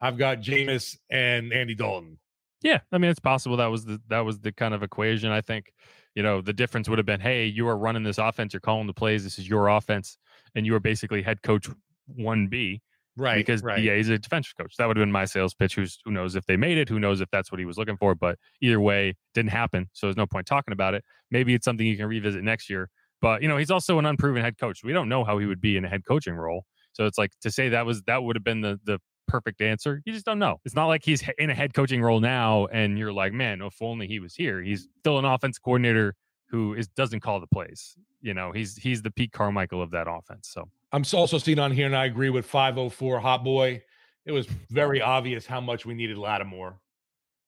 [0.02, 2.18] I've got Jameis and Andy Dalton.
[2.62, 5.30] Yeah, I mean it's possible that was the that was the kind of equation.
[5.30, 5.72] I think,
[6.14, 8.86] you know, the difference would have been, hey, you are running this offense, you're calling
[8.86, 10.18] the plays, this is your offense,
[10.54, 11.68] and you are basically head coach
[12.06, 12.82] one B,
[13.16, 13.80] Right, Because right.
[13.80, 14.76] DA is a defensive coach.
[14.76, 15.74] That would have been my sales pitch.
[15.74, 16.88] Who's who knows if they made it?
[16.88, 18.14] Who knows if that's what he was looking for?
[18.14, 19.88] But either way, didn't happen.
[19.92, 21.04] So there's no point talking about it.
[21.30, 22.90] Maybe it's something you can revisit next year.
[23.22, 24.82] But you know, he's also an unproven head coach.
[24.84, 26.64] We don't know how he would be in a head coaching role.
[26.92, 28.98] So it's like to say that was that would have been the the
[29.30, 30.02] perfect answer.
[30.04, 30.60] You just don't know.
[30.64, 33.80] It's not like he's in a head coaching role now, and you're like, man, if
[33.80, 34.60] only he was here.
[34.60, 36.14] He's still an offense coordinator
[36.48, 37.96] who is doesn't call the plays.
[38.20, 40.48] You know, he's he's the Pete Carmichael of that offense.
[40.48, 43.82] So I'm also seeing on here, and I agree with 504 Hot Boy.
[44.26, 46.78] It was very obvious how much we needed Lattimore,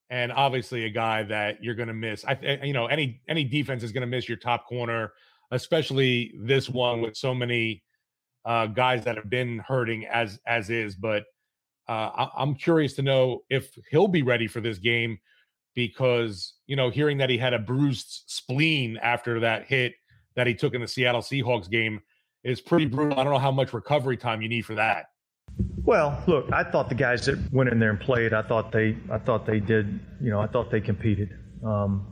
[0.09, 2.25] and obviously a guy that you're going to miss.
[2.25, 5.13] I, you know, any any defense is going to miss your top corner,
[5.51, 7.83] especially this one with so many
[8.45, 10.95] uh, guys that have been hurting as as is.
[10.95, 11.25] But
[11.89, 15.19] uh, I, I'm curious to know if he'll be ready for this game
[15.75, 19.95] because you know, hearing that he had a bruised spleen after that hit
[20.37, 22.01] that he took in the Seattle Seahawks game
[22.45, 23.19] is pretty brutal.
[23.19, 25.07] I don't know how much recovery time you need for that.
[25.85, 28.97] Well, look, I thought the guys that went in there and played, I thought they,
[29.11, 31.31] I thought they did, you know, I thought they competed.
[31.65, 32.07] Um,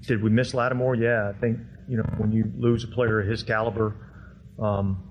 [0.00, 0.94] did we miss Lattimore?
[0.94, 1.58] Yeah, I think
[1.88, 3.96] you know when you lose a player of his caliber
[4.60, 5.07] um,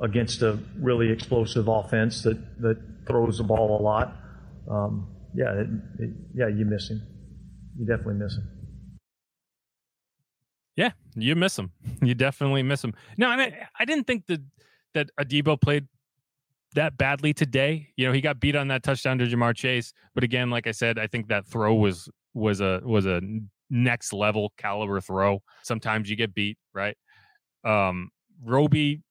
[0.00, 4.16] against a really explosive offense that that throws the ball a lot,
[4.70, 5.68] um, yeah, it,
[5.98, 7.02] it, yeah, you miss him.
[7.78, 8.48] You definitely miss him.
[10.76, 11.72] Yeah, you miss him.
[12.02, 12.92] You definitely miss him.
[13.16, 14.42] No, and I, I didn't think that
[14.92, 15.86] that Adebo played
[16.74, 17.88] that badly today.
[17.96, 20.72] You know, he got beat on that touchdown to Ja'Marr Chase, but again, like I
[20.72, 23.22] said, I think that throw was was a was a
[23.70, 25.42] next level caliber throw.
[25.62, 26.96] Sometimes you get beat, right?
[27.64, 28.10] Um
[28.44, 29.02] Roby,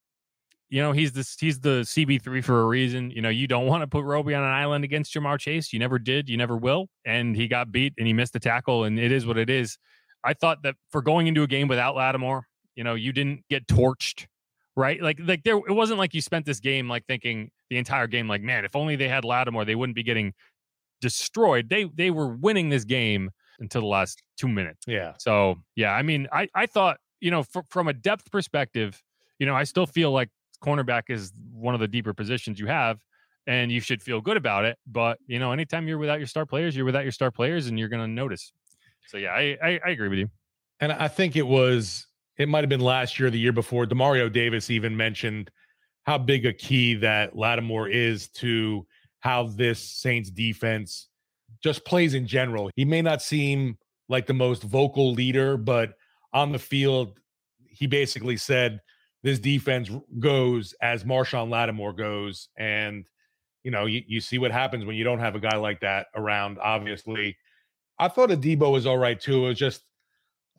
[0.73, 3.11] you know, he's this he's the CB3 for a reason.
[3.11, 5.71] You know, you don't want to put Roby on an island against Ja'Marr Chase.
[5.71, 6.87] You never did, you never will.
[7.05, 9.77] And he got beat and he missed the tackle, and it is what it is.
[10.23, 13.67] I thought that for going into a game without Lattimore, you know, you didn't get
[13.67, 14.25] torched,
[14.75, 14.99] right?
[14.99, 18.27] Like, like there, it wasn't like you spent this game like thinking the entire game,
[18.27, 20.33] like, man, if only they had Lattimore, they wouldn't be getting
[21.01, 21.69] destroyed.
[21.69, 24.85] They they were winning this game until the last two minutes.
[24.87, 25.13] Yeah.
[25.19, 29.03] So yeah, I mean, I I thought you know fr- from a depth perspective,
[29.37, 30.29] you know, I still feel like
[30.63, 32.99] cornerback is one of the deeper positions you have.
[33.45, 36.45] And you should feel good about it, but you know, anytime you're without your star
[36.45, 38.53] players, you're without your star players, and you're going to notice.
[39.07, 40.29] So yeah, I, I I agree with you.
[40.79, 42.07] And I think it was,
[42.37, 43.85] it might have been last year, the year before.
[43.85, 45.51] Demario Davis even mentioned
[46.03, 48.87] how big a key that Lattimore is to
[49.19, 51.09] how this Saints defense
[51.61, 52.71] just plays in general.
[52.77, 55.95] He may not seem like the most vocal leader, but
[56.31, 57.19] on the field,
[57.67, 58.79] he basically said
[59.23, 62.49] this defense goes as Marshon Lattimore goes.
[62.57, 63.05] And,
[63.63, 66.07] you know, you, you see what happens when you don't have a guy like that
[66.15, 67.37] around, obviously.
[67.97, 69.45] I thought Adebo was all right too.
[69.45, 69.83] It was just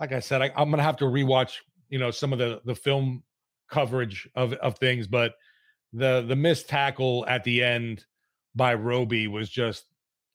[0.01, 1.57] like I said, I, I'm gonna have to rewatch,
[1.91, 3.23] you know, some of the the film
[3.69, 5.35] coverage of of things, but
[5.93, 8.05] the the missed tackle at the end
[8.55, 9.85] by Roby was just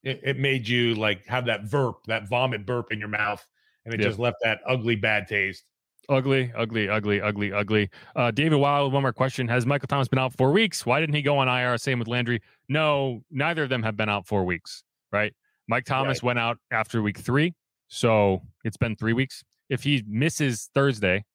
[0.03, 3.45] it, it made you like have that verp, that vomit burp in your mouth,
[3.86, 4.07] and it Yeah.
[4.07, 5.63] just left that ugly bad taste.
[6.10, 7.89] Ugly, ugly, ugly, ugly, ugly.
[8.16, 9.47] Uh, David Wild, one more question.
[9.47, 10.84] Has Michael Thomas been out four weeks?
[10.84, 11.78] Why didn't he go on IR?
[11.78, 12.41] Same with Landry.
[12.68, 15.34] No, neither of them have been out four weeks, right?
[15.68, 17.53] Mike Thomas went out after week three.
[17.89, 19.43] So it's been three weeks.
[19.70, 21.26] If he misses Thursday,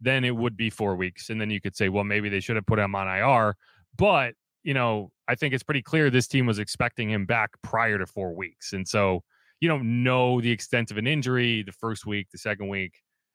[0.00, 1.30] then it would be four weeks.
[1.30, 3.54] And then you could say, well, maybe they should have put him on IR.
[3.96, 7.98] But, you know, I think it's pretty clear this team was expecting him back prior
[7.98, 8.72] to four weeks.
[8.72, 9.22] And so
[9.60, 12.94] you don't know the extent of an injury the first week, the second week.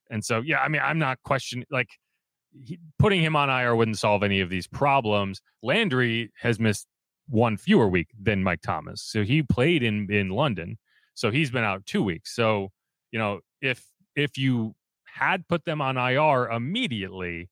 [0.10, 1.90] And so, yeah, I mean, I'm not questioning like
[2.66, 5.42] he, putting him on IR wouldn't solve any of these problems.
[5.62, 6.88] Landry has missed
[7.28, 9.02] one fewer week than Mike Thomas.
[9.04, 10.78] So he played in in London.
[11.14, 12.36] So he's been out 2 weeks.
[12.36, 12.70] So,
[13.12, 13.86] you know, if
[14.16, 17.50] if you had put them on IR immediately,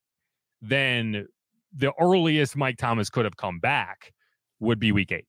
[0.62, 1.28] then
[1.76, 4.14] the earliest Mike Thomas could have come back
[4.60, 5.26] would be week 8.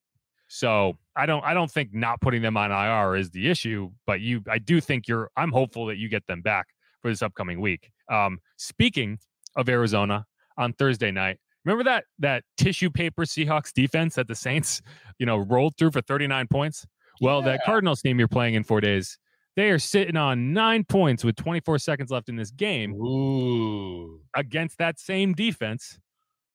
[0.49, 4.20] So, I don't I don't think not putting them on IR is the issue, but
[4.20, 6.68] you I do think you're I'm hopeful that you get them back
[7.03, 7.90] for this upcoming week.
[8.11, 9.18] Um, speaking
[9.57, 10.24] of Arizona
[10.57, 14.80] on Thursday night, remember that that tissue paper Seahawks defense that the Saints,
[15.18, 16.86] you know, rolled through for 39 points?
[17.20, 19.18] Well, that Cardinals team you're playing in four days,
[19.57, 22.94] They are sitting on nine points with 24 seconds left in this game.
[22.94, 24.20] Ooh.
[24.36, 25.99] Against that same defense,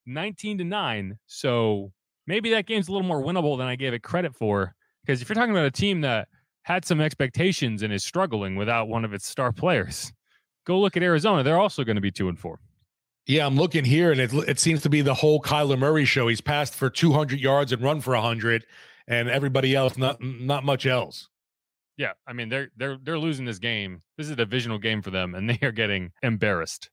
[0.06, 1.18] 19 to 9.
[1.28, 1.92] So
[2.28, 4.74] maybe that game's a little more winnable than I gave it credit for.
[5.06, 6.30] Because if you're talking about a team that
[6.64, 10.14] had some expectations and is struggling without one of its star players,
[10.66, 11.44] go look at Arizona.
[11.44, 12.60] They're also going to be two and four.
[13.26, 16.28] Yeah, I'm looking here, and it it seems to be the whole Kyler Murray show.
[16.28, 18.66] He's passed for 200 yards and run for 100,
[19.08, 21.30] and everybody else not not much else.
[21.96, 24.02] Yeah, I mean they're they're they're losing this game.
[24.18, 26.90] This is a divisional game for them, and they are getting embarrassed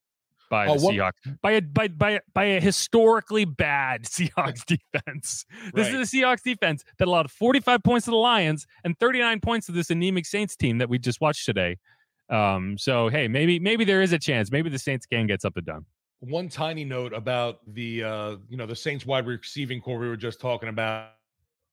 [0.51, 5.47] by Oh, the what- Seahawks by a by by by a historically bad Seahawks defense.
[5.75, 6.01] This Right.
[6.01, 9.73] is a Seahawks defense that allowed 45 points to the Lions and 39 points to
[9.73, 11.79] this anemic Saints team that we just watched today.
[12.31, 14.51] Um, so hey, maybe maybe there is a chance.
[14.51, 15.85] Maybe the Saints can get something done.
[16.20, 20.16] One tiny note about the uh, you know the Saints wide receiving corps we were
[20.16, 21.11] just talking about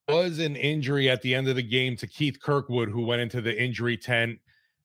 [0.08, 3.40] was an injury at the end of the game to Keith Kirkwood who went into
[3.40, 4.38] the injury tent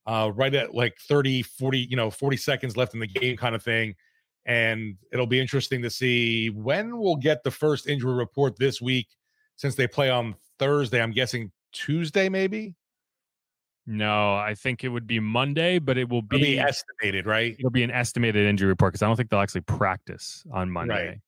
[0.05, 3.55] uh, right at like 30 40 you know 40 seconds left in the game kind
[3.55, 3.95] of thing
[4.45, 9.07] and it'll be interesting to see when we'll get the first injury report this week
[9.55, 12.75] since they play on Thursday I'm guessing Tuesday maybe
[13.85, 17.69] No, I think it would be Monday, but it will be be estimated right it'll
[17.69, 21.19] be an estimated injury report because I don't think they'll actually practice on Monday.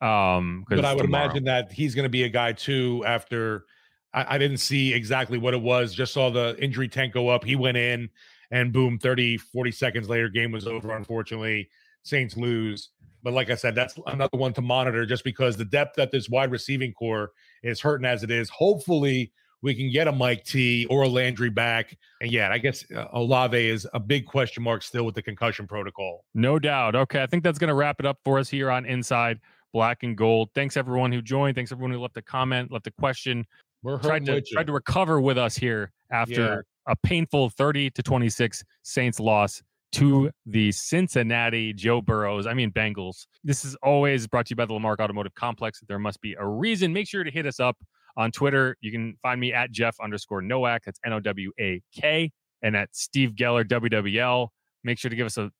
[0.00, 1.24] Um, 'cause but I would tomorrow.
[1.26, 3.04] imagine that he's going to be a guy too.
[3.06, 3.64] After
[4.12, 7.44] I, I didn't see exactly what it was, just saw the injury tank go up.
[7.44, 8.08] He went in,
[8.50, 10.96] and boom, 30, 40 seconds later, game was over.
[10.96, 11.68] Unfortunately,
[12.02, 12.88] Saints lose.
[13.22, 16.30] But like I said, that's another one to monitor just because the depth that this
[16.30, 17.32] wide receiving corps
[17.62, 18.48] is hurting as it is.
[18.48, 19.30] Hopefully,
[19.62, 21.96] we can get a Mike T or a Landry back.
[22.20, 25.66] And yeah, I guess uh, Olave is a big question mark still with the concussion
[25.66, 26.24] protocol.
[26.34, 26.94] No doubt.
[26.94, 29.38] Okay, I think that's going to wrap it up for us here on Inside
[29.72, 30.50] Black and Gold.
[30.54, 31.54] Thanks everyone who joined.
[31.54, 33.46] Thanks everyone who left a comment, left a question.
[33.82, 38.64] We're tried to tried to recover with us here after a painful 30 to 26
[38.82, 43.26] Saints loss to the Cincinnati Joe Burrows, I mean Bengals.
[43.42, 45.82] This is always brought to you by the Lamarque Automotive Complex.
[45.88, 46.92] There must be a reason.
[46.92, 47.76] Make sure to hit us up
[48.20, 48.76] on Twitter.
[48.82, 50.84] You can find me at Jeff underscore Nowak.
[50.84, 52.30] That's N O W A K,
[52.62, 54.48] and at Steve Geller WWL.
[54.84, 55.50] Make sure to give us a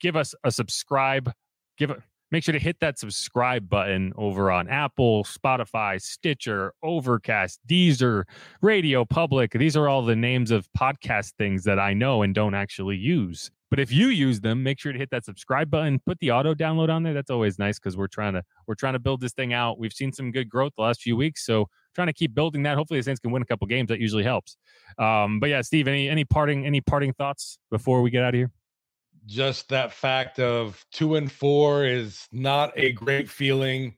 [0.00, 1.32] give us a subscribe.
[1.78, 2.00] Give it.
[2.30, 8.24] Make sure to hit that subscribe button over on Apple, Spotify, Stitcher, Overcast, Deezer,
[8.60, 9.52] Radio Public.
[9.52, 13.50] These are all the names of podcast things that I know and don't actually use.
[13.70, 16.00] But if you use them, make sure to hit that subscribe button.
[16.06, 17.12] Put the auto download on there.
[17.12, 19.78] That's always nice because we're trying to we're trying to build this thing out.
[19.78, 22.76] We've seen some good growth the last few weeks, so trying to keep building that.
[22.76, 23.88] Hopefully, the Saints can win a couple games.
[23.88, 24.56] That usually helps.
[24.98, 28.38] Um, but yeah, Steve, any any parting any parting thoughts before we get out of
[28.38, 28.50] here?
[29.28, 33.94] just that fact of two and four is not a great feeling.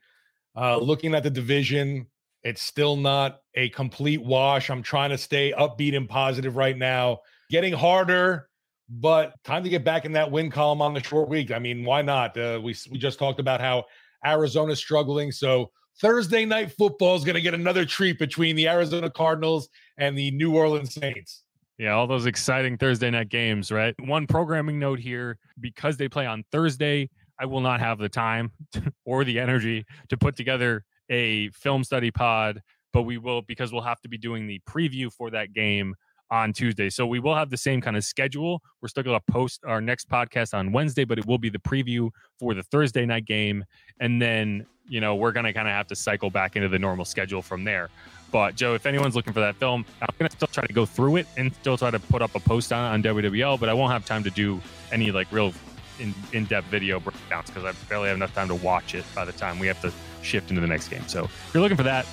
[0.57, 2.07] Uh, looking at the division,
[2.43, 4.71] it's still not a complete wash.
[4.71, 7.21] I'm trying to stay upbeat and positive right now.
[7.49, 8.49] Getting harder,
[8.91, 11.53] but time to get back in that win column on the short week.
[11.53, 12.37] I mean, why not?
[12.37, 13.85] Uh, we we just talked about how
[14.25, 15.71] Arizona's struggling, so
[16.01, 19.69] Thursday night football is going to get another treat between the Arizona Cardinals
[19.99, 21.45] and the New Orleans Saints.
[21.79, 23.95] Yeah, all those exciting Thursday night games, right?
[24.01, 28.53] One programming note here because they play on Thursday, I will not have the time
[29.07, 32.61] or the energy to put together a film study pod,
[32.93, 35.95] but we will because we'll have to be doing the preview for that game
[36.31, 36.91] on Tuesday.
[36.91, 38.63] So we will have the same kind of schedule.
[38.81, 41.59] We're still going to post our next podcast on Wednesday, but it will be the
[41.59, 43.65] preview for the Thursday night game.
[44.01, 46.79] And then, you know, we're going to kind of have to cycle back into the
[46.79, 47.91] normal schedule from there.
[48.33, 51.17] But Joe, if anyone's looking for that film, I'm gonna still try to go through
[51.17, 53.59] it and still try to put up a post on on WWL.
[53.59, 54.61] But I won't have time to do
[54.93, 55.53] any like real
[55.99, 59.25] in in depth video breakdowns because I barely have enough time to watch it by
[59.25, 61.07] the time we have to shift into the next game.
[61.07, 62.07] So if you're looking for that,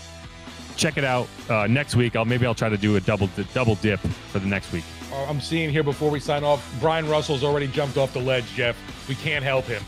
[0.78, 2.16] check it out uh, next week.
[2.16, 4.84] I'll maybe I'll try to do a double double dip for the next week.
[5.12, 8.46] Uh, I'm seeing here before we sign off, Brian Russell's already jumped off the ledge,
[8.54, 8.78] Jeff.
[9.08, 9.84] We can't help him.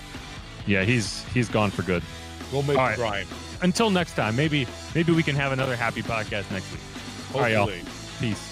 [0.66, 2.04] Yeah, he's he's gone for good.
[2.52, 2.98] We'll make right.
[2.98, 3.28] Brian.
[3.62, 6.82] Until next time, maybe maybe we can have another happy podcast next week.
[7.34, 7.72] All right, y'all.
[8.20, 8.49] Peace.